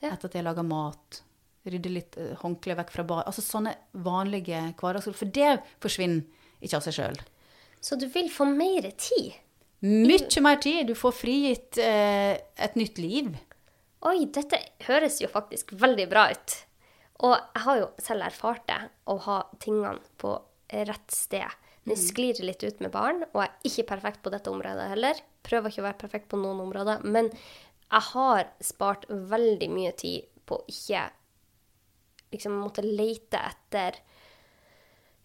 [0.00, 0.12] Ja.
[0.12, 1.22] etter at jeg lager mat,
[1.66, 3.24] rydde litt uh, håndkle vekk fra bar.
[3.28, 5.16] Altså sånne vanlige hverdagsord.
[5.18, 6.22] For det forsvinner
[6.60, 7.20] ikke av seg sjøl.
[7.80, 9.32] Så du vil få mer tid.
[9.80, 10.86] Mye mer tid.
[10.90, 13.32] Du får frigitt eh, et nytt liv.
[14.08, 16.56] Oi, dette høres jo faktisk veldig bra ut.
[17.24, 18.80] Og jeg har jo selv erfart det,
[19.12, 20.36] å ha tingene på
[20.88, 21.58] rett sted.
[21.88, 24.90] Nå sklir det litt ut med barn, og jeg er ikke perfekt på dette området
[24.92, 25.20] heller.
[25.44, 27.04] Prøver ikke å være perfekt på noen områder.
[27.04, 31.08] Men jeg har spart veldig mye tid på å ikke
[32.30, 33.98] liksom måtte lete etter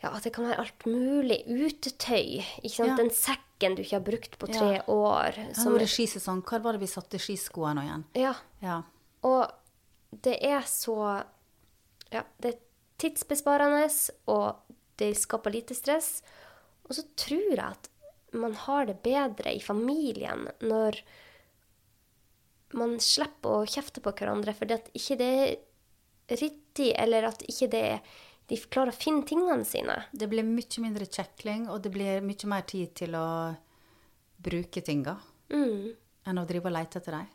[0.05, 1.41] ja, det kan være alt mulig.
[1.49, 2.41] Utetøy.
[2.63, 2.91] ikke sant?
[2.93, 2.95] Ja.
[2.99, 4.83] Den sekken du ikke har brukt på tre Ja.
[4.91, 5.37] år.
[5.57, 6.41] Så var det skisesong.
[6.45, 8.03] Hva var det vi satte skiskoene nå igjen?
[8.15, 8.81] ja, Ja.
[9.23, 9.51] og
[10.21, 11.23] det er så
[12.13, 12.59] Ja, det er
[13.01, 13.89] tidsbesparende,
[14.27, 14.55] og
[14.97, 16.21] det skaper lite stress.
[16.87, 17.89] Og så tror jeg at
[18.31, 21.01] man har det bedre i familien når
[22.75, 25.29] man slipper å kjefte på hverandre fordi at ikke det
[26.29, 27.99] er ryddig, eller at ikke det er
[28.47, 29.95] de klarer å finne tingene sine.
[30.13, 33.55] Det blir mye mindre kjekling, og det blir mye mer tid til å
[34.45, 35.17] bruke tinga
[35.49, 35.95] Mm.
[36.25, 37.27] enn å drive og lete etter dem.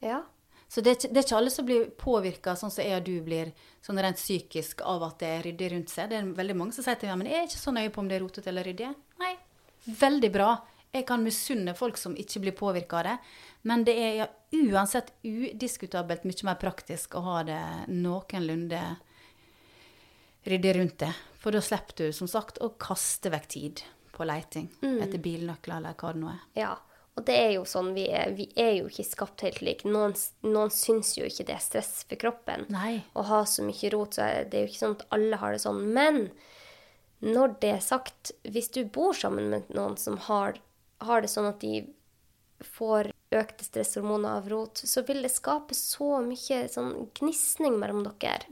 [0.00, 0.22] Ja.
[0.68, 3.52] Så det det er ikke alle som blir påvirka, sånn som jeg og du blir,
[3.82, 6.10] sånn rent psykisk av at det er ryddig rundt seg.
[6.10, 7.98] Det er veldig mange som sier til meg men jeg er ikke så nøye på
[7.98, 8.94] om det er rotete eller ryddig.
[9.18, 9.36] Nei,
[9.86, 10.50] veldig bra.
[10.92, 13.18] Jeg kan misunne folk som ikke blir påvirka av det.
[13.64, 18.80] Men det er ja, uansett udiskutabelt mye mer praktisk å ha det noenlunde
[20.46, 21.12] ryddig rundt det.
[21.38, 23.82] For da slipper du, som sagt, å kaste vekk tid
[24.14, 26.44] på leiting etter bilnøkler eller hva det nå er.
[26.58, 26.72] Ja,
[27.18, 29.88] og det er jo sånn, vi er, vi er jo ikke skapt helt like.
[29.90, 30.14] Noen,
[30.46, 33.00] noen syns jo ikke det er stress for kroppen Nei.
[33.18, 35.62] å ha så mye rot, så det er jo ikke sånn at alle har det
[35.64, 35.80] sånn.
[35.96, 36.20] Men
[37.24, 40.60] når det er sagt, hvis du bor sammen med noen som har,
[41.02, 41.82] har det sånn at de
[42.62, 48.46] får økte stresshormoner av rot, så vil det skape så mye sånn gnisning mellom dere.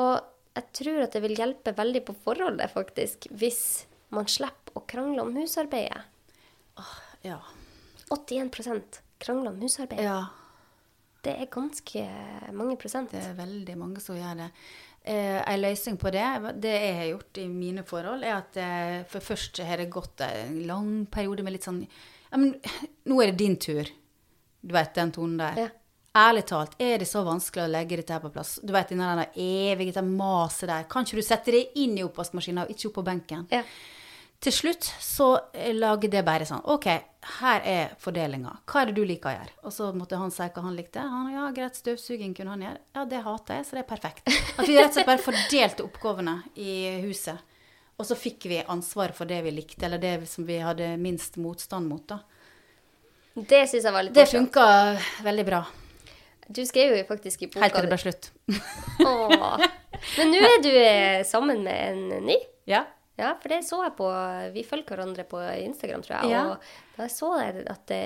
[0.00, 0.14] Og
[0.56, 3.62] jeg tror at det vil hjelpe veldig på forholdet, faktisk, hvis
[4.12, 6.04] man slipper å krangle om husarbeidet.
[7.24, 7.38] Ja.
[8.12, 10.06] 81 krangler om husarbeidet.
[10.06, 10.22] ja.
[11.22, 12.00] Det er ganske
[12.50, 13.12] mange prosent.
[13.14, 14.48] Det er veldig mange som gjør det.
[15.06, 16.24] Eh, en løsning på det,
[16.62, 20.24] det jeg har gjort i mine forhold, er at eh, for først har det gått
[20.26, 22.56] en lang periode med litt sånn ja, men
[23.06, 23.86] nå er det din tur.
[24.62, 25.62] Du vet den tonen der.
[25.62, 25.70] Ja.
[26.12, 28.58] Ærlig talt, er det så vanskelig å legge dette her på plass?
[28.60, 30.84] Du vet denne der evige dette maset der.
[30.92, 33.46] Kan ikke du sette det inn i oppvaskmaskinen og ikke opp på benken?
[33.54, 33.62] Ja.
[34.42, 35.28] Til slutt så
[35.78, 36.88] lager det bare sånn OK,
[37.38, 38.56] her er fordelinga.
[38.66, 39.54] Hva er det du liker å gjøre?
[39.62, 40.98] Og så måtte han si hva han likte.
[41.00, 42.80] Han, ja, greit, støvsuging kunne han gjøre.
[42.98, 44.26] Ja, det hater jeg, så det er perfekt.
[44.58, 46.74] At vi rett og slett bare fordelte oppgavene i
[47.06, 47.38] huset.
[48.02, 51.38] Og så fikk vi ansvar for det vi likte, eller det som vi hadde minst
[51.40, 52.18] motstand mot, da.
[53.38, 54.50] Det syns jeg var litt Det morsomt.
[54.50, 55.62] funka veldig bra.
[56.52, 58.30] Du skrev jo faktisk i boka Helt til det ble slutt.
[59.08, 59.62] Åh.
[60.18, 62.36] Men nå er du eh, sammen med en ny.
[62.68, 62.84] Ja.
[63.20, 64.06] Ja, for det så jeg på
[64.54, 66.32] Vi følger hverandre på Instagram, tror jeg.
[66.32, 66.44] Ja.
[66.54, 68.00] Og da så jeg at det,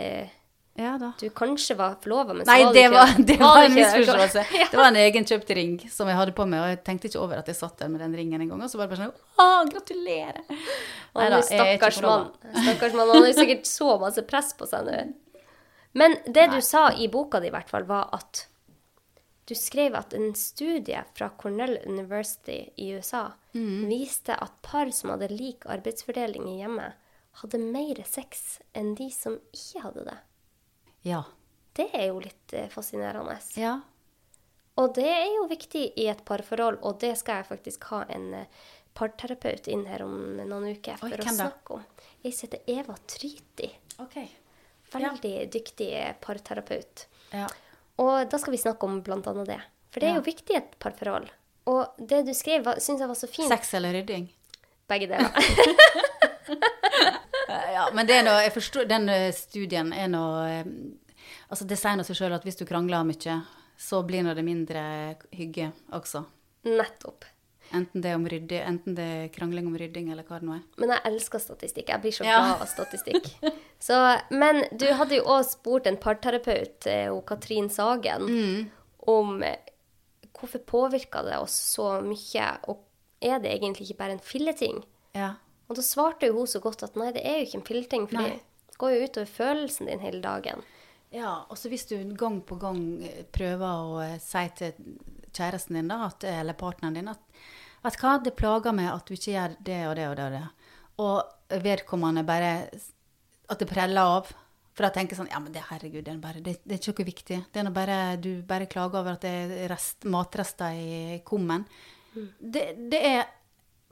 [0.76, 1.12] Ja da.
[1.20, 3.76] du kanskje var forlova, men så Nei, var du det ikke var, det var en
[3.78, 4.42] misforståelse.
[4.59, 4.66] ja.
[4.72, 4.80] det?
[4.80, 7.49] var en egenkjøpt ring som jeg hadde på meg, og jeg tenkte ikke over at
[7.53, 8.64] jeg satt der med den ringen en gang.
[8.66, 10.42] Og så var det bare sånn Å, gratulerer!
[10.42, 12.59] Å, Neida, jeg er ikke stakkars forlova.
[12.66, 13.14] Stakkars mann.
[13.14, 14.99] Han har sikkert så masse press på seg nå.
[15.97, 18.44] Men det du sa i boka di, i hvert fall, var at
[19.47, 23.86] du skrev at en studie fra Cornell University i USA Mm.
[23.88, 26.92] viste at par som hadde lik arbeidsfordeling i hjemmet,
[27.40, 30.16] hadde mer sex enn de som ikke hadde det.
[31.09, 31.22] Ja.
[31.72, 33.38] Det er jo litt eh, fascinerende.
[33.57, 33.78] Ja.
[34.76, 38.34] Og det er jo viktig i et parforhold, og det skal jeg faktisk ha en
[38.42, 38.47] eh,
[38.97, 41.86] parterapeut inn her om noen uker for Oi, å snakke om.
[42.24, 43.70] Jeg heter Eva Tryti.
[44.05, 44.18] OK.
[44.93, 45.91] Veldig dyktig
[46.22, 47.07] parterapeut.
[47.32, 47.47] Ja.
[47.99, 49.61] Og da skal vi snakke om blant annet det.
[49.91, 50.20] For det er Ja.
[50.20, 51.28] jo viktig i et parforhold.
[51.66, 53.49] Og det du skrev, syns jeg var så fint.
[53.49, 54.28] Sex eller rydding?
[54.89, 55.32] Begge deler.
[57.49, 60.68] Ja, men det er noe, jeg forstår, den eh, studien er noe eh,
[61.51, 63.37] Altså, det sier nå seg sjøl at hvis du krangler mye,
[63.78, 64.80] så blir nå det mindre
[65.37, 66.24] hygge også.
[66.66, 67.24] Nettopp.
[67.75, 70.62] Enten det, om rydding, enten det er krangling om rydding, eller hva det nå er.
[70.79, 71.89] Men jeg elsker statistikk.
[71.89, 72.37] Jeg blir så Ja.
[72.39, 73.27] glad av statistikk.
[73.83, 78.71] Så, men du hadde jo òg spurt en parterapeut, eh, Katrin Sagen, Mm.
[79.09, 79.57] om eh,
[80.33, 82.79] hvorfor påvirka det oss så mye, og
[83.21, 84.85] er det egentlig ikke bare en filleting?
[85.14, 85.35] Ja.
[85.69, 88.07] Og da svarte jo hun så godt at nei, det er jo ikke en filleting,
[88.09, 88.31] for Nei.
[88.71, 90.62] det går jo utover følelsen din hele dagen.
[91.12, 94.73] Ja, og så hvis du gang på gang eh, prøver å si til
[95.33, 97.19] kjæresten din, da, at, eller partneren din, at
[97.87, 100.26] vet du hva, det plager meg at du ikke gjør det og det og det
[100.26, 100.43] og det.
[101.07, 102.53] Og vedkommende bare
[103.47, 104.30] At det preller av.
[104.74, 106.80] For da tenker jeg sånn Ja, men det, herregud, det er, bare, det, det er
[106.80, 107.41] ikke noe viktig.
[107.53, 111.66] Det er bare Du bare klager over at det er rest, matrester i kummen.
[112.14, 113.26] Det, det er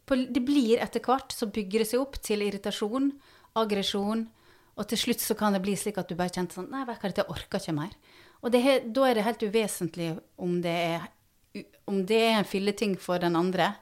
[0.05, 3.13] på, Det blir etter hvert så bygger det seg opp til irritasjon,
[3.57, 4.27] aggresjon,
[4.75, 6.99] og til slutt så kan det bli slik at du bare kjente sånn Nei, vet
[6.99, 7.93] du hva, dette orker ikke mer.
[8.45, 8.63] Og det,
[8.97, 10.09] da er det helt uvesentlig
[10.43, 11.05] om det er
[11.85, 13.75] om det er en filleting for den andre.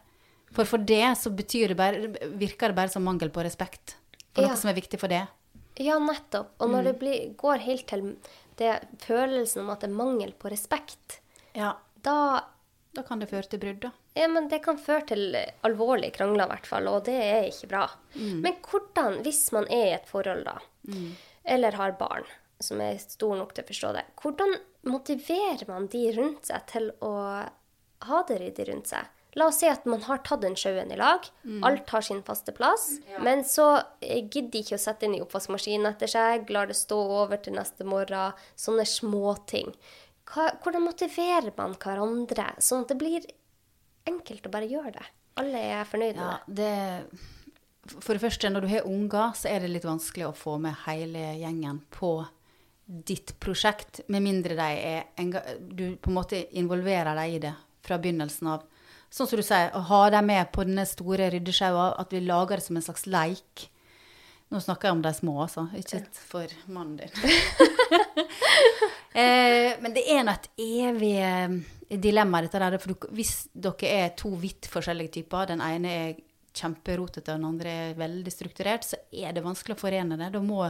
[0.52, 3.96] For for det så det bare, virker det bare som mangel på respekt
[4.34, 4.48] for Ja.
[4.48, 5.26] noe som er viktig for det.
[5.76, 6.50] Ja, nettopp.
[6.60, 6.72] Og Mm.
[6.72, 8.16] når det blir, går helt til
[8.56, 11.20] det følelsen om at det er mangel på respekt,
[11.54, 12.44] Ja, da
[12.94, 13.90] da kan det føre til brudd, da.
[14.14, 15.34] Ja, men det kan føre til
[15.64, 17.86] alvorlige krangler, i hvert fall, og det er ikke bra.
[18.14, 18.42] Mm.
[18.42, 20.58] Men hvordan, hvis man er i et forhold, da,
[21.46, 22.24] eller har barn
[22.60, 26.90] som er stor nok til å forstå det, hvordan motiverer man de rundt seg til
[27.00, 27.12] å
[28.02, 29.06] ha det ryddig rundt seg?
[29.36, 31.62] La oss si at man har tatt den sjøen i lag, Mm.
[31.64, 35.22] alt har sin faste plass, men så eh, gidder de ikke å sette inn i
[35.24, 39.72] oppvaskmaskinen etter seg, lar det stå over til neste morgen, sånne småting.
[40.26, 43.24] Hvordan motiverer man hverandre, sånn at det blir
[44.06, 45.06] enkelt å bare gjøre det?
[45.40, 46.54] Alle er fornøyd med Ja, det.
[47.88, 50.58] det For det første, når du har unger, så er det litt vanskelig å få
[50.60, 52.28] med hele gjengen på
[52.86, 55.04] ditt prosjekt, med mindre de er
[55.58, 58.62] du på en måte involverer dem i det fra begynnelsen av.
[59.12, 62.56] Sånn som du sier, å ha dem med på denne store ryddesjaua, at vi lager
[62.56, 63.66] det som en slags leik.
[64.52, 67.12] Nå snakker jeg om de små, altså, ikke for mannen din.
[69.20, 71.58] eh, men det er nå et evig eh,
[72.00, 72.78] dilemma, dette der.
[72.80, 76.16] For hvis dere er to vidt forskjellige typer, den ene er
[76.56, 80.32] kjemperotete, og den andre er veldig strukturert, så er det vanskelig å forene det.
[80.32, 80.64] Da må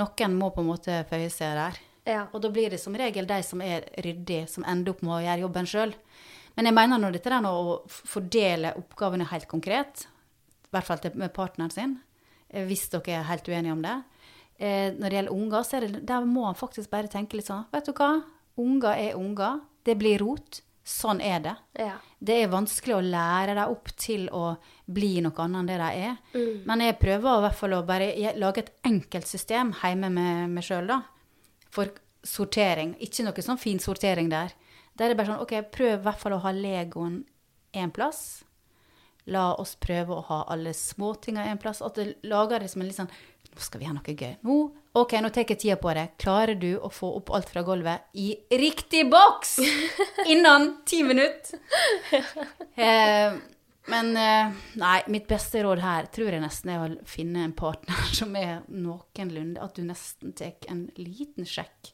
[0.00, 1.82] noen må på en måte føye seg der.
[2.04, 2.26] Ja.
[2.32, 5.24] Og da blir det som regel de som er ryddige, som ender opp med å
[5.24, 5.94] gjøre jobben sjøl.
[6.54, 10.06] Men jeg mener når dette der å fordele oppgavene helt konkret,
[10.68, 11.96] i hvert fall med partneren sin,
[12.48, 13.94] eh, hvis dere er helt uenige om det
[14.58, 17.66] eh, Når det gjelder unger, så det, der må man faktisk bare tenke litt sånn
[17.74, 18.12] Vet du hva?
[18.58, 19.60] Unger er unger.
[19.84, 20.60] Det blir rot.
[20.84, 21.54] Sånn er det.
[21.80, 21.96] Ja.
[22.20, 24.52] Det er vanskelig å lære dem opp til å
[24.84, 26.18] bli noe annet enn det de er.
[26.68, 30.66] Men jeg prøver i hvert fall å bare lage et enkelt system hjemme med meg
[30.66, 31.00] sjøl, da.
[31.72, 31.90] For
[32.24, 32.94] sortering.
[33.02, 34.52] Ikke noe sånn fin sortering der.
[34.94, 37.20] Der er det bare sånn OK, prøv i hvert fall å ha Legoen
[37.74, 38.42] én plass.
[39.26, 41.80] La oss prøve å ha alle småtinga én plass.
[41.82, 43.10] At det lager det som en litt sånn
[43.54, 44.32] Nå skal vi ha noe gøy.
[44.42, 44.54] Nå,
[44.98, 46.08] OK, nå tar jeg tida på det.
[46.18, 49.52] Klarer du å få opp alt fra gulvet i riktig boks
[50.32, 51.60] innen ti minutter?
[52.74, 53.36] Eh,
[53.94, 58.06] men eh, nei, mitt beste råd her tror jeg nesten er å finne en partner
[58.18, 61.92] som er noenlunde At du nesten tar en liten sjekk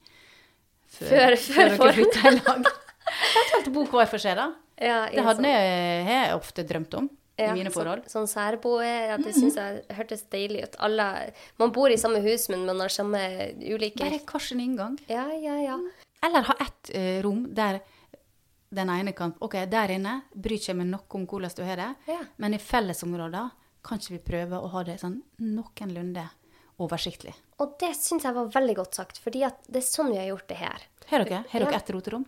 [0.96, 2.70] Før- før dere flytter i lag.
[3.30, 4.50] Eventuelt bo hver for seg, da.
[4.80, 7.08] Ja, Det hadde jeg, jeg ofte drømt om
[7.40, 8.04] ja, i mine forhold.
[8.08, 10.78] Sånn, sånn særboer, ja, det syns jeg hørtes deilig ut.
[10.86, 11.06] Alle,
[11.61, 13.20] man bor i samme hus, men man har samme
[13.61, 14.98] ulike Bare hver sin inngang.
[15.11, 15.78] Ja, ja, ja.
[16.26, 17.80] Eller ha ett uh, rom der
[18.70, 21.88] den ene kan OK, der inne bryr jeg meg noe om hvordan du har det,
[22.12, 22.20] Ja.
[22.38, 23.50] men i fellesområder
[23.82, 26.28] kan ikke vi prøve å ha det sånn noenlunde
[26.80, 27.34] oversiktlig.
[27.61, 30.48] Og det syns jeg var veldig godt sagt, fordi det er sånn vi har gjort
[30.48, 30.86] det her.
[31.11, 32.24] Har dere, har dere ett roterom?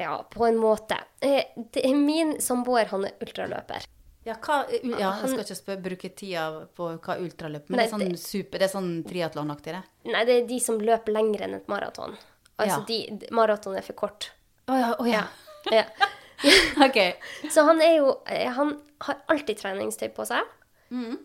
[0.00, 0.96] Ja, på en måte.
[1.22, 3.84] Eh, det er min samboer, han er ultraløper.
[4.24, 7.92] Ja, hva, ja, jeg skal ikke spør, bruke tida på hva ultraløp, men Nei, det
[7.92, 9.82] er sånn super, det er sånn triatlonaktig, det.
[10.10, 12.16] Nei, det er de som løper lenger enn et maraton.
[12.56, 12.84] Altså, Ja.
[12.88, 14.30] de, maraton er for kort.
[14.66, 15.26] Å ja, Oh, ja.
[15.72, 15.84] Ja.
[16.86, 16.98] OK.
[17.52, 18.74] Så han er jo eh, Han
[19.06, 20.42] har alltid treningstøy på seg.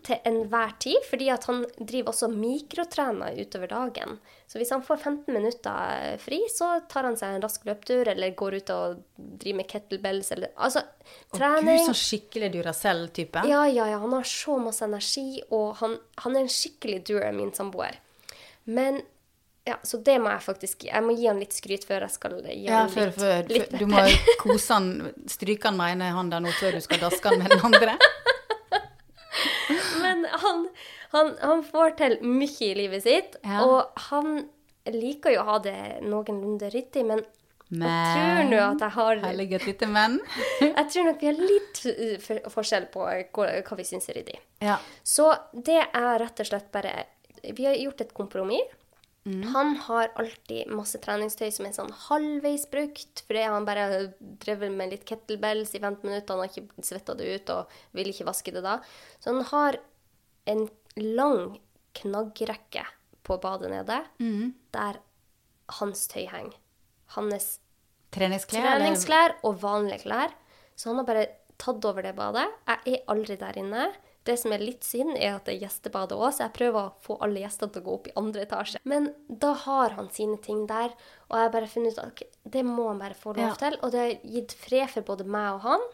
[0.06, 4.16] Til enhver tid, fordi at han driver også mikrotrener utover dagen.
[4.50, 8.34] Så hvis han får 15 minutter fri, så tar han seg en rask løptur eller
[8.38, 10.82] går ut og driver med kettlebells, eller Altså,
[11.30, 13.44] Gud, trening sånn skikkelig Duracell-type.
[13.48, 13.98] ja, ja, ja.
[14.02, 18.00] Han har så masse energi, og han, han er en skikkelig doer, min samboer.
[18.64, 19.02] Men
[19.68, 22.36] ja, Så det må jeg faktisk Jeg må gi han litt skryt før jeg skal
[22.40, 24.00] gi Ja, han litt, før, litt du må
[24.40, 24.88] kose han,
[25.28, 27.96] stryke han med ene hånda nå før du skal daske han med den andre.
[30.04, 30.64] Men han,
[31.12, 33.62] han, han får til mye i livet sitt, Ja.
[33.66, 34.42] og han
[34.90, 37.20] liker jo å ha det noenlunde ryddig, men
[37.70, 40.16] jeg tror nå at jeg har Hellige et lite men.
[40.64, 41.82] Jeg tror nok vi har litt
[42.50, 44.40] forskjell på hva vi syns er ryddig.
[44.66, 44.80] Ja.
[45.06, 46.96] Så det er rett og slett bare
[47.44, 48.74] Vi har gjort et kompromiss.
[49.52, 54.06] Han har alltid masse treningstøy som er sånn halvveis brukt, fordi han bare har
[54.42, 58.10] drevet med litt kettlebells i 15 minutter, han har ikke svetta det ut og vil
[58.12, 58.78] ikke vaske det da.
[59.20, 59.80] Så han har
[60.50, 60.66] en
[60.96, 61.58] lang
[62.00, 62.84] knaggrekke
[63.26, 64.00] på badet nede,
[64.74, 65.00] der
[65.80, 66.56] hans tøy henger.
[67.16, 67.58] Hans
[68.14, 68.64] Treningsklær?
[68.78, 70.32] treningsklær og vanlige klær.
[70.74, 71.26] Så han har bare
[71.60, 72.46] tatt over det badet.
[72.66, 73.90] Jeg er aldri der inne.
[74.28, 76.94] Det som er litt synd, er at det er gjestebadet òg, så jeg prøver å
[77.00, 78.80] få alle gjestene til å gå opp i andre etasje.
[78.84, 80.92] Men da har han sine ting der,
[81.30, 83.54] og jeg har bare funnet ut at okay, det må han bare få lov Ja.
[83.62, 83.78] til.
[83.82, 85.86] Og det har gitt fred for både meg og han,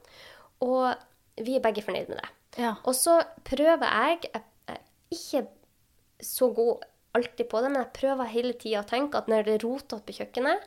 [0.67, 2.33] og vi er begge fornøyd med det.
[2.59, 2.75] Ja.
[2.85, 4.79] Og så prøver jeg Jeg er
[5.13, 5.47] ikke
[6.25, 6.83] så god
[7.15, 10.03] alltid på det, men jeg prøver hele tida å tenke at når det er rotete
[10.03, 10.65] på kjøkkenet,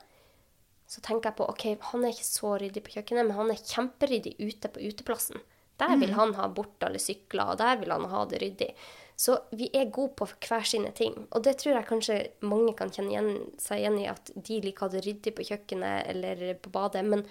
[0.89, 3.59] så tenker jeg på ok, han er ikke så ryddig på kjøkkenet, men han er
[3.61, 5.41] kjemperyddig ute på uteplassen.
[5.79, 8.73] Der vil han ha bort alle sykler, og der vil han ha det ryddig.
[9.19, 11.15] Så vi er gode på hver sine ting.
[11.35, 12.17] Og det tror jeg kanskje
[12.47, 15.47] mange kan kjenne igjen, seg igjen i, at de liker å ha det ryddig på
[15.49, 17.25] kjøkkenet eller på badet, men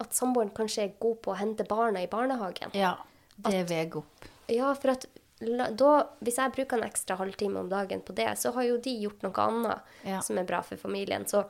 [0.00, 2.70] at samboeren kanskje er god på å hente barna i barnehagen.
[2.76, 2.96] ja.
[3.40, 4.26] Det veier opp.
[4.52, 5.06] Ja, for at
[5.40, 5.90] da,
[6.20, 9.22] hvis jeg bruker en ekstra halvtime om dagen på det, så har jo de gjort
[9.24, 10.18] noe annet Ja.
[10.20, 11.24] som er bra for familien.
[11.24, 11.46] Så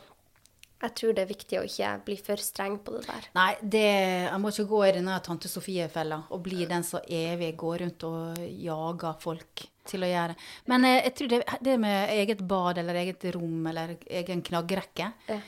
[0.81, 3.26] jeg tror det er viktig å ikke bli for streng på det der.
[3.37, 3.83] Nei, det,
[4.31, 8.07] jeg må ikke gå i denne tante Sofie-fella og bli den som evig går rundt
[8.09, 10.37] og jager folk til å gjøre.
[10.72, 15.12] Men jeg, jeg tror det, det med eget bad eller eget rom eller egen knaggrekke,
[15.28, 15.41] Ja.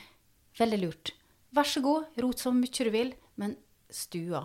[0.59, 1.13] veldig lurt.
[1.53, 3.55] Vær så god, rot så mye du vil, men
[3.93, 4.41] stua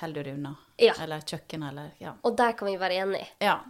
[0.00, 0.54] holder du unna.
[0.82, 0.92] Ja.
[1.00, 2.12] Eller kjøkkenet, eller ja.
[2.26, 3.28] Og der kan vi være enige.
[3.40, 3.60] Ja.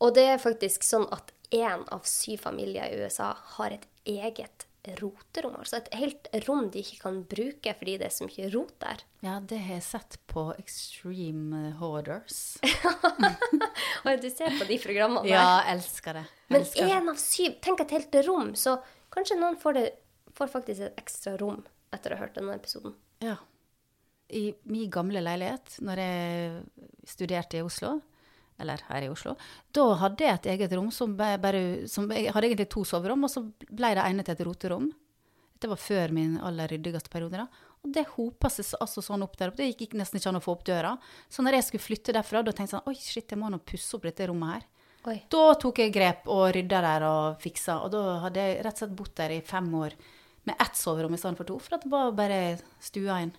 [0.00, 4.65] Og det er faktisk sånn at én av syv familier i USA har et eget
[5.00, 5.56] roterom.
[5.60, 9.02] Altså et helt rom de ikke kan bruke fordi det er så mye rot der.
[9.26, 12.40] ja, det har jeg sett på Extreme Hoarders.
[14.06, 15.34] Og du ser på de programmene der.
[15.34, 16.24] Ja, elsker det.
[16.48, 18.78] Men Elsker Men én av syv Tenk et helt rom, så
[19.14, 19.86] kanskje noen får, det,
[20.36, 21.64] får faktisk et ekstra rom
[21.94, 22.94] etter å ha hørt denne episoden.
[23.24, 23.38] Ja.
[24.28, 27.96] I min gamle leilighet, når jeg studerte i Oslo,
[28.58, 29.34] eller her i Oslo,
[29.74, 33.32] da hadde jeg et eget rom som bare som, Jeg hadde egentlig to soverom, og
[33.32, 34.90] så ble det ene til et roterom.
[35.56, 37.36] Dette var før min aller ryddigste periode.
[37.36, 37.46] da.
[37.84, 39.62] Og det hopa seg altså sånn opp der oppe.
[39.62, 40.96] Det gikk nesten ikke an å få opp døra.
[41.32, 43.60] Så når jeg skulle flytte derfra, da tenkte jeg sånn Oi, shit, jeg må nå
[43.64, 44.66] pusse opp dette rommet her.
[45.06, 45.16] Oi.
[45.30, 47.78] Da tok jeg grep og rydda der og fiksa.
[47.86, 49.96] Og da hadde jeg rett og slett bodd der i fem år
[50.46, 51.58] med ett soverom i stedet for to.
[51.62, 52.40] For at det var bare
[52.82, 53.32] stua inn.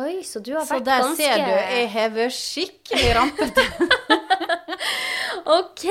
[0.00, 1.52] Oi, så du har vært ganske Så der ganske ser du,
[1.94, 3.64] jeg vært skikkelig rampete.
[5.44, 5.84] OK,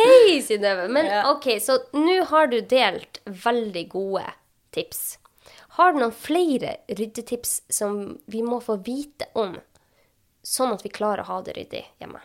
[0.45, 0.87] Synnøve.
[0.89, 1.09] Men.
[1.29, 4.25] OK, så nå har du delt veldig gode
[4.73, 5.03] tips.
[5.77, 9.55] Har du noen flere ryddetips som vi må få vite om,
[10.45, 12.21] sånn at vi klarer å ha det ryddig hjemme?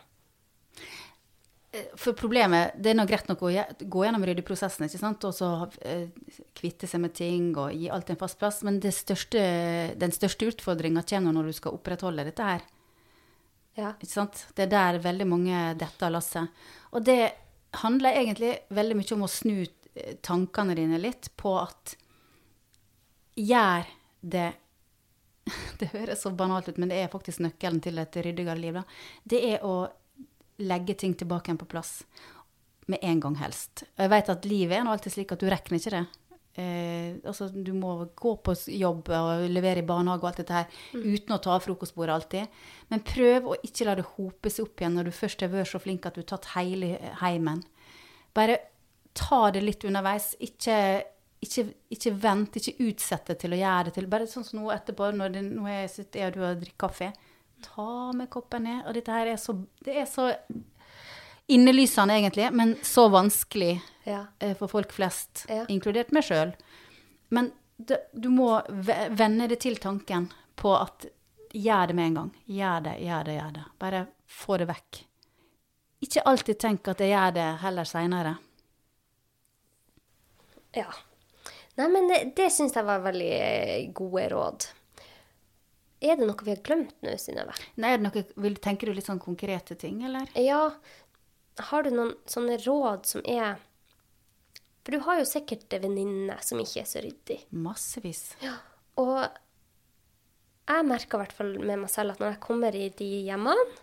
[2.00, 5.48] For problemet, det er nå greit nok å gå gjennom ryddeprosessen, ikke sant, og så
[5.84, 6.08] eh,
[6.56, 9.42] kvitte seg med ting og gi alt en fast plass, men det største,
[10.00, 12.64] den største utfordringa kommer når du skal opprettholde dette her.
[13.78, 13.92] Ja.
[13.94, 14.46] Ikke sant?
[14.56, 16.64] Det er der veldig mange detter av lasset.
[16.94, 17.20] Og det
[17.82, 21.96] handler egentlig veldig mye om å snu eh, tankene dine litt på at
[23.38, 23.86] gjør
[24.20, 24.48] det
[25.80, 28.76] Det høres så banalt ut, men det er faktisk nøkkelen til et ryddigere liv.
[28.76, 28.82] Da.
[29.24, 29.86] Det er å
[30.60, 32.02] legge ting tilbake igjen på plass.
[32.88, 33.86] Med en gang helst.
[33.96, 36.02] Og jeg vet at livet er nå alltid slik at du rekker ikke det.
[36.58, 41.04] Eh, altså, du må gå på jobb og levere i barnehage og alt dette her
[41.04, 42.56] uten å ta av frokostbordet alltid.
[42.90, 45.70] Men prøv å ikke la det hope seg opp igjen når du først har vært
[45.70, 47.62] så flink at du har tatt hele heimen.
[48.34, 48.58] Bare
[49.18, 50.32] ta det litt underveis.
[50.42, 50.78] Ikke,
[51.46, 54.10] ikke, ikke vent, ikke utsett det til å gjøre det til.
[54.10, 56.80] Bare sånn som nå etterpå, når det, nå er jeg sitter og du har drukket
[56.88, 57.12] kaffe.
[57.62, 57.88] Ta
[58.18, 58.82] med koppen ned.
[58.86, 59.54] Og dette her er så,
[59.86, 60.32] det er så
[61.48, 64.26] innelysende egentlig, men så vanskelig Ja.
[64.40, 65.64] eh, for folk flest, Ja.
[65.68, 66.54] inkludert meg sjøl.
[67.30, 68.62] Men det, du må
[69.16, 71.06] vende det til tanken på at
[71.54, 72.30] gjør det med en gang.
[72.48, 73.64] Gjør det, gjør det, gjør det.
[73.78, 75.04] Bare få det vekk.
[76.02, 78.36] ikke alltid tenk at jeg gjør det heller seinere.
[80.76, 80.86] Ja.
[81.78, 84.66] Nei, men det, det syns jeg var veldig eh, gode råd.
[86.02, 87.54] Er det noe vi har glemt nå, Synnøve?
[87.82, 90.28] Nei, er det noe, vil, tenker du litt sånn konkrete ting, eller?
[90.38, 90.68] Ja,
[91.70, 93.58] har du noen sånne råd som er
[94.84, 97.42] For du har jo sikkert venninner som ikke er så ryddig.
[97.50, 98.22] Massevis.
[98.44, 98.54] Ja.
[98.98, 99.26] Og
[100.68, 103.76] jeg merker i hvert fall med meg selv at når jeg kommer i de hjemmene,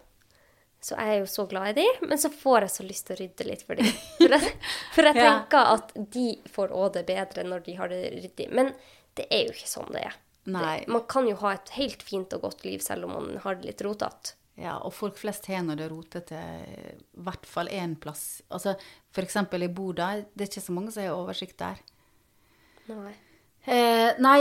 [0.85, 3.15] så er jeg jo så glad i de, men så får jeg så lyst til
[3.15, 3.87] å rydde litt for dem.
[4.19, 4.51] For jeg,
[4.93, 8.47] for jeg tenker at de får òg det bedre når de har det ryddig.
[8.53, 8.69] Men
[9.17, 10.19] det er jo ikke sånn det er.
[10.45, 13.57] Det, man kan jo ha et helt fint og godt liv selv om man har
[13.57, 14.35] det litt rotete.
[14.55, 16.41] Ja, og folk flest har når det er rotete,
[16.95, 18.41] i hvert fall én plass.
[18.47, 18.77] Altså,
[19.19, 21.81] eksempel i Boda, det er ikke så mange som har oversikt der.
[22.87, 23.11] Nei.
[23.65, 24.39] Eh, nei,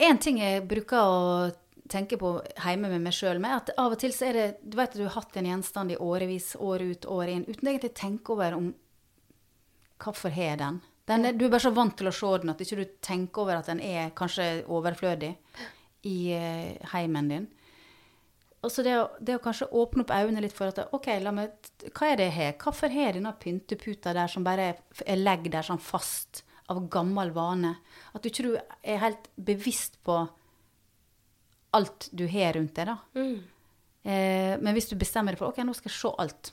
[0.00, 1.52] én ting jeg bruker å
[1.92, 2.32] tenke på
[2.64, 4.98] hjemme med meg sjøl med, at av og til så er det Du vet at
[4.98, 8.34] du har hatt en gjenstand i årevis, år ut, år inn, uten egentlig å tenke
[8.34, 8.72] over om
[10.02, 10.82] Hvorfor har den?
[11.06, 13.44] den er, du er bare så vant til å se den at ikke du tenker
[13.44, 15.32] over at den er kanskje overflødig
[16.10, 17.46] i eh, heimen din.
[18.66, 21.68] Og så det å, det å kanskje åpne opp øynene litt for at OK, meg,
[21.94, 22.56] hva er det jeg har?
[22.58, 26.42] Hvorfor har jeg denne pynteputa der som bare er, er legger der sånn fast
[26.72, 27.76] av gammel vane?
[28.10, 30.18] At du ikke er helt bevisst på
[31.78, 32.98] alt du har rundt deg, da.
[34.06, 36.52] Eh, men hvis du bestemmer deg for OK, nå skal jeg se alt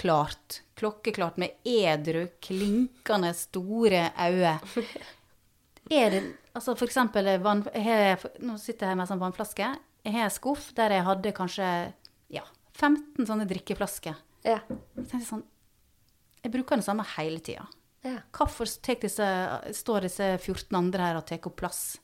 [0.00, 4.58] klart, klokkeklart, med edru, klinkende store øyne.
[5.90, 6.20] Er det
[6.54, 9.68] Altså for eksempel vann, jeg Nå sitter jeg her med en sånn vannflaske.
[10.04, 11.66] Jeg har en skuff der jeg hadde kanskje
[12.32, 12.44] ja,
[12.78, 14.16] 15 sånne drikkeflasker.
[14.46, 14.60] Ja.
[14.96, 15.42] Jeg tenkte sånn
[16.40, 17.66] Jeg bruker den samme hele tida.
[18.06, 18.22] ja.
[18.32, 19.26] Hvorfor disse,
[19.76, 21.98] står disse 14 andre her og tar opp plass?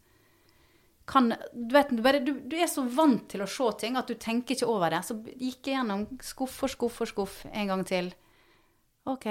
[1.06, 4.08] Kan, du, vet, du, bare, du, du er så vant til å se ting at
[4.10, 5.04] du tenker ikke over det.
[5.06, 8.10] Så gikk jeg gjennom skuff for skuff for skuff en gang til.
[9.06, 9.26] OK,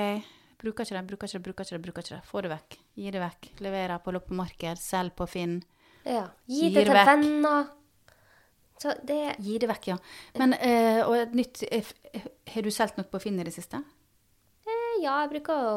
[0.58, 1.84] bruker ikke det, bruker ikke det, bruker ikke det.
[1.84, 2.24] bruker ikke det.
[2.32, 2.78] Få det vekk.
[2.96, 3.50] Gi det vekk.
[3.68, 5.58] Leverer på loppemarked, selg på Finn.
[6.08, 6.30] ja.
[6.48, 7.12] Gi det til vekk.
[7.12, 7.68] venner.
[8.82, 9.98] Så det Gi det vekk, ja.
[10.36, 11.94] Men, eh, og et nytt eh,
[12.54, 13.80] Har du solgt noe på Finn i det siste?
[14.68, 15.76] eh, Ja, jeg bruker å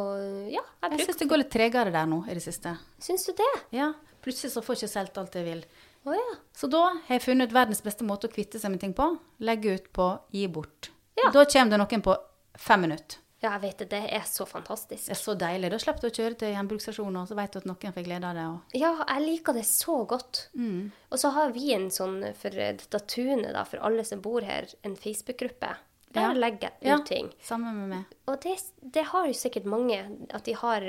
[0.50, 2.76] Ja, jeg Jeg syns det går litt tregere der nå i det siste.
[2.98, 3.52] Syns du det?
[3.78, 3.92] Ja,
[4.22, 5.60] Plutselig så får jeg ikke solgt alt jeg vil.
[6.04, 6.34] Oh, ja.
[6.56, 9.06] Så da har jeg funnet verdens beste måte å kvitte seg med ting på.
[9.46, 10.90] Legge ut på gi bort.
[11.18, 11.30] Ja.
[11.34, 12.16] Da kommer det noen på
[12.58, 13.20] fem minutter.
[13.40, 13.86] Ja, jeg vet det.
[13.92, 15.04] Det er så fantastisk.
[15.06, 15.68] Det er så deilig.
[15.70, 18.26] Da slipper du å kjøre til gjenbruksstasjonen, og så vet du at noen får glede
[18.26, 18.46] av det.
[18.50, 18.74] Og...
[18.80, 20.40] Ja, jeg liker det så godt.
[20.58, 20.88] Mm.
[21.12, 24.66] Og så har vi en sånn for dette tunet, da, for alle som bor her,
[24.82, 25.70] en Facebook-gruppe.
[26.16, 26.32] Der Ja.
[26.32, 27.30] legger jeg Ja, ut ting.
[27.44, 28.04] Sammen med meg.
[28.26, 30.00] Og det, det har jo sikkert mange
[30.34, 30.86] at de har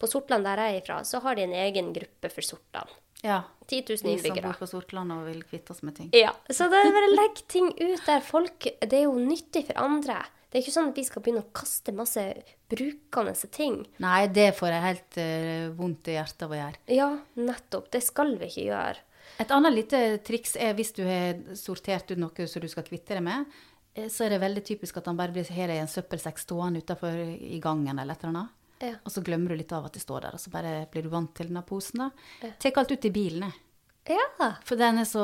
[0.00, 2.88] På Sortland, der jeg er ifra, så har de en egen gruppe for Sortland.
[3.22, 3.42] Ja.
[3.66, 6.08] 10 000 Vi som bor på Sortland og vil kvitte oss med ting.
[6.16, 9.76] Ja, så det er bare legg ting ut der folk Det er jo nyttig for
[9.82, 10.22] andre.
[10.50, 12.24] Det er ikke sånn at vi skal begynne å kaste masse
[12.70, 13.84] brukende ting.
[14.02, 16.80] Nei, det får jeg helt uh, vondt i hjertet av å gjøre.
[16.90, 17.86] Ja, nettopp.
[17.94, 19.06] Det skal vi ikke gjøre.
[19.40, 23.14] Et annet lite triks er hvis du har sortert ut noe som du skal kvitte
[23.14, 23.46] deg med,
[23.94, 26.82] eh, så er det veldig typisk at han bare blir her i en søppelsekk stående
[26.82, 28.56] utafor i gangen eller et eller annet.
[28.80, 28.94] Ja.
[29.04, 31.12] Og så glemmer du litt av at det står der, og så bare blir du
[31.12, 32.08] vant til denne posen.
[32.08, 32.50] da.
[32.58, 33.69] Tek alt ut i bilen, jeg.
[34.08, 34.52] Ja.
[34.64, 35.22] For den er så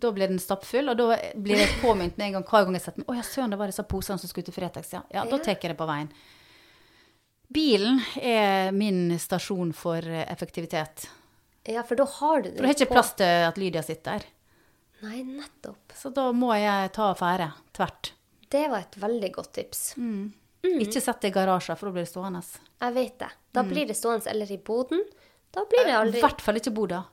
[0.00, 2.82] Da blir den stappfull, og da blir jeg påminnet med en gang hver gang jeg
[2.86, 5.02] setter meg Å ja, søren, det var disse posene som skulle til Fretex, ja.
[5.12, 5.42] Ja, da Ja.
[5.44, 6.08] tar jeg det på veien.
[7.52, 11.08] Bilen er min stasjon for effektivitet.
[11.68, 14.18] ja, for da har du det For det er ikke plass til at Lydia sitter
[14.18, 14.26] der.
[15.02, 15.92] Nei, nettopp.
[15.94, 18.12] Så da må jeg ta affære tvert.
[18.50, 19.94] Det var et veldig godt tips.
[19.96, 20.32] Mm.
[20.82, 22.42] Ikke sett det i garasjen, for da blir det stående.
[22.82, 23.28] Jeg vet det.
[23.52, 25.04] Da blir det stående eller i boden.
[25.54, 27.04] Da blir det aldri I hvert fall ikke Boda.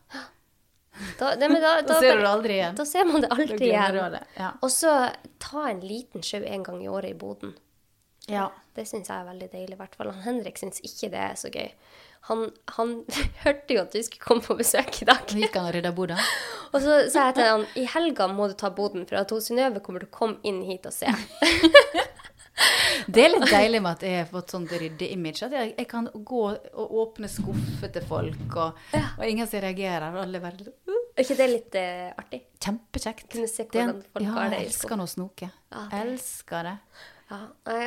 [1.19, 2.75] Da, det, men da, Da ser du det aldri igjen.
[2.79, 4.17] Da ser man det Da aldri igjen.
[4.37, 4.51] Ja.
[4.63, 4.93] Og så
[5.43, 7.55] ta en liten sjau en gang i året i boden.
[8.27, 8.51] ja.
[8.75, 9.75] Det syns jeg er veldig deilig.
[9.77, 10.09] i hvert fall.
[10.11, 11.69] Han Henrik syns ikke det er så gøy.
[12.27, 12.41] Han,
[12.75, 12.89] han
[13.45, 15.21] hørte jo at du skulle komme på besøk i dag.
[15.31, 16.17] Gikk han og rydda Boda.
[16.73, 19.79] Og så sa jeg til han i helga må du ta boden, for at Synnøve
[19.79, 21.07] kommer til å komme inn hit og se.
[23.05, 25.87] Det er litt deilig med at jeg har fått sånt rydde image, At jeg, jeg
[25.91, 30.15] kan gå og åpne skuffer til folk, og, og ingen som reagerer.
[30.21, 32.41] Alle bare uh, Er ikke det litt uh, artig?
[32.65, 33.27] Kjempekjekt.
[33.33, 35.51] Kunne se Det hvordan folk ja, har det jeg elsker nå å snoke.
[35.75, 36.77] Ah, Elsker det.
[37.25, 37.37] Ja.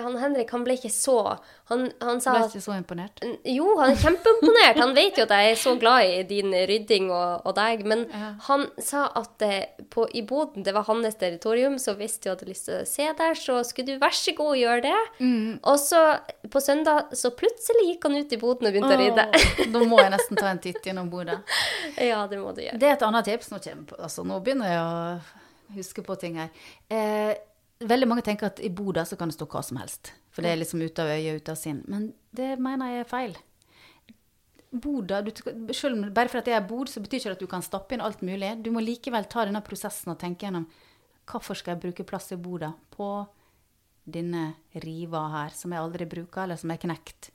[0.03, 1.37] Han Henrik han ble ikke så
[1.71, 3.21] Han, han sa Ble ikke så imponert.
[3.47, 4.81] Jo, han er kjempeimponert.
[4.81, 7.85] Han vet jo at jeg er så glad i din rydding og, og deg.
[7.87, 8.33] Men Ja.
[8.49, 12.49] han sa at eh, på, i boden, det var hans territorium, så hvis du hadde
[12.51, 14.97] lyst til å se der, så skulle du vær så god gjøre det.
[15.21, 15.61] Mm.
[15.63, 16.03] Og så
[16.51, 19.29] på søndag, så plutselig gikk han ut i boden og begynte å rydde.
[19.75, 21.39] Da må jeg nesten ta en titt gjennom Boda.
[22.11, 22.81] ja, det må du gjøre.
[22.81, 23.53] Det er et annet tips.
[23.53, 26.49] Nå, kommer, altså, nå begynner jeg å huske på ting her.
[26.89, 27.37] Eh,
[27.79, 30.11] Veldig mange tenker at i boda så kan det stå hva som helst.
[30.35, 31.85] For det er liksom ute av øye, ute av sinn.
[31.87, 33.37] Men det mener jeg er feil.
[34.69, 35.31] Boda, du,
[35.73, 37.65] selv om, bare for at det er bod, så betyr ikke det at du kan
[37.65, 38.51] stappe inn alt mulig.
[38.65, 40.67] Du må likevel ta denne prosessen og tenke gjennom
[41.29, 43.09] hvorfor skal jeg bruke plass i boda på
[44.09, 47.31] denne riva her, som jeg aldri bruker, eller som er knekt.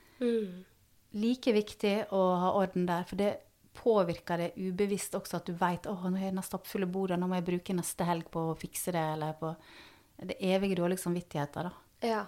[1.14, 3.32] Like viktig å ha orden der, for det
[3.78, 7.40] påvirker det ubevisst også at du vet at nå er den stappfulle boda, nå må
[7.40, 9.54] jeg bruke neste helg på å fikse det, eller på
[10.30, 12.08] det evige dårlige samvittigheter, da.
[12.08, 12.22] Ja.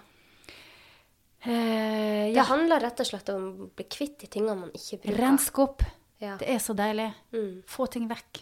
[1.46, 5.22] Eh, Det handler rett og slett om å bli kvitt de tingene man ikke bruker.
[5.22, 5.84] Rensk opp.
[6.24, 6.38] Ja.
[6.40, 7.10] Det er så deilig.
[7.36, 7.64] Mm.
[7.70, 8.42] Få ting vekk.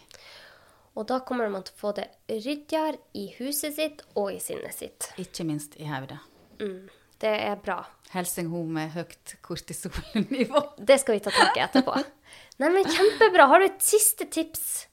[0.94, 4.74] Og da kommer man til å få det ryddigere i huset sitt og i sinnet
[4.76, 5.08] sitt.
[5.18, 6.20] Ikke minst i hodet.
[6.60, 6.86] Mm.
[7.20, 7.80] Det er bra.
[8.14, 10.60] Helsing hun med høyt kortisolnivå.
[10.78, 11.96] Det skal vi ta tak i etterpå.
[12.62, 13.48] Nei, men Kjempebra.
[13.50, 14.86] Har du et siste tips?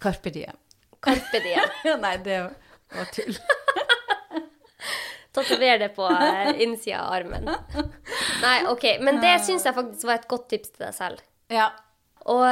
[0.00, 0.56] Carpe diem.
[1.02, 1.74] Carpe diem.
[2.04, 2.38] Nei, det
[2.98, 3.38] var tull.
[5.34, 7.50] Tatover det på eh, innsida av armen.
[8.42, 8.84] Nei, OK.
[9.02, 11.24] Men det syns jeg faktisk var et godt tips til deg selv.
[11.50, 11.72] Ja.
[12.30, 12.46] Og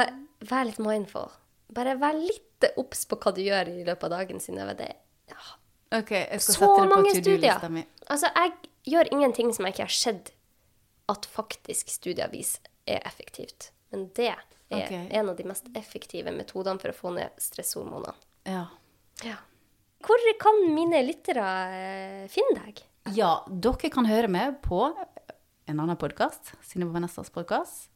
[0.49, 1.31] vær litt mindful.
[1.73, 4.59] Bare vær litt obs på hva du gjør i løpet av dagen, sin.
[4.59, 4.89] Det
[5.31, 5.41] ja.
[5.95, 7.69] OK, jeg skal så sette det på mange to studier.
[7.71, 7.85] mi.
[8.11, 8.53] Altså, jeg
[8.93, 10.33] gjør ingenting som jeg ikke har sett
[11.11, 13.71] at faktisk studier viser er effektivt.
[13.93, 15.07] Men det er okay.
[15.09, 18.15] en av de mest effektive metodene for å få ned stresshormonene.
[18.49, 18.67] Ja.
[19.23, 19.39] Ja.
[20.03, 22.83] Hvor kan mine lyttere eh, finne deg?
[23.11, 27.89] ja, dere kan høre med på en annen podkast, Synnøve Vanessas podkast.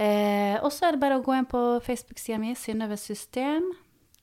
[0.00, 3.70] Eh, og så er det bare å gå inn på Facebook-sida mi, Synnøve System.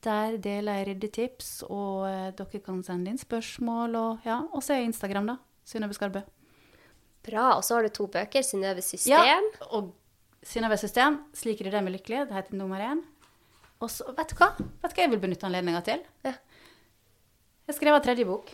[0.02, 3.98] Der deler jeg ryddetips, og eh, dere kan sende inn spørsmål.
[3.98, 4.40] Og, ja.
[4.62, 5.38] så er Instagram, da.
[5.66, 6.22] Synnøve Skarbø.
[7.26, 7.52] Bra.
[7.56, 8.46] Og så har du to bøker.
[8.46, 9.26] Synnøve System.
[9.26, 9.38] Ja,
[9.74, 9.94] og
[10.46, 12.26] Synnøve System, slik rydder jeg meg lykkelig.
[12.30, 13.02] Det heter nummer én.
[13.82, 14.52] Og så, vet du hva?
[14.58, 16.02] Vet du hva jeg vil benytte anledninga til?
[16.26, 16.34] Ja.
[17.68, 18.48] Jeg skrev en tredje bok,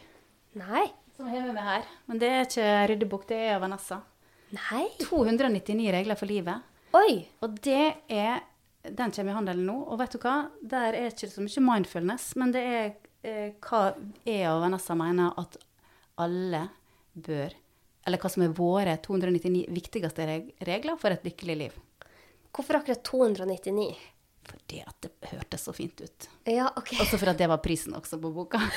[0.58, 0.88] Nei.
[1.14, 1.84] som har med meg her.
[2.10, 4.00] Men det er ikke ryddebok, det er Vanessa.
[4.54, 4.88] Nei.
[5.04, 6.64] 299 regler for livet.
[6.98, 7.20] Oi.
[7.42, 8.42] Og det er
[8.84, 9.74] Den kommer i handelen nå.
[9.88, 10.50] Og vet du hva?
[10.60, 12.90] Der er ikke så mye mindfulness, men det er
[13.24, 13.94] eh, hva
[14.26, 15.56] jeg og Vanessa mener at
[16.20, 16.66] alle
[17.14, 17.54] bør
[18.04, 20.26] Eller hva som er våre 299 viktigste
[20.68, 21.78] regler for et lykkelig liv.
[22.52, 23.86] Hvorfor akkurat 299?
[24.45, 26.28] Fordi at det hørtes så fint ut.
[26.49, 26.95] Ja, OK.
[27.01, 28.61] Også for at det var prisen også på boka.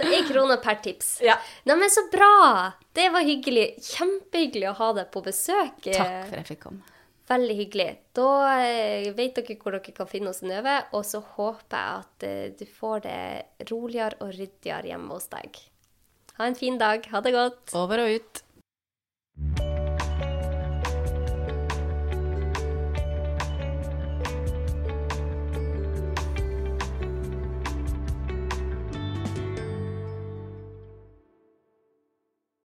[0.00, 1.18] Så én krone per tips.
[1.20, 1.34] Ja.
[1.68, 2.72] Neimen, så bra!
[2.96, 3.66] Det var hyggelig.
[3.84, 5.82] Kjempehyggelig å ha deg på besøk.
[5.84, 6.96] Takk for at jeg fikk komme.
[7.30, 7.88] Veldig hyggelig.
[8.16, 8.30] Da
[8.64, 12.46] eh, vet dere hvor dere kan finne oss Synnøve, og så håper jeg at eh,
[12.58, 15.60] du får det roligere og ryddigere hjemme hos deg.
[16.40, 17.04] Ha en fin dag.
[17.12, 17.76] Ha det godt.
[17.76, 18.44] Over og ut.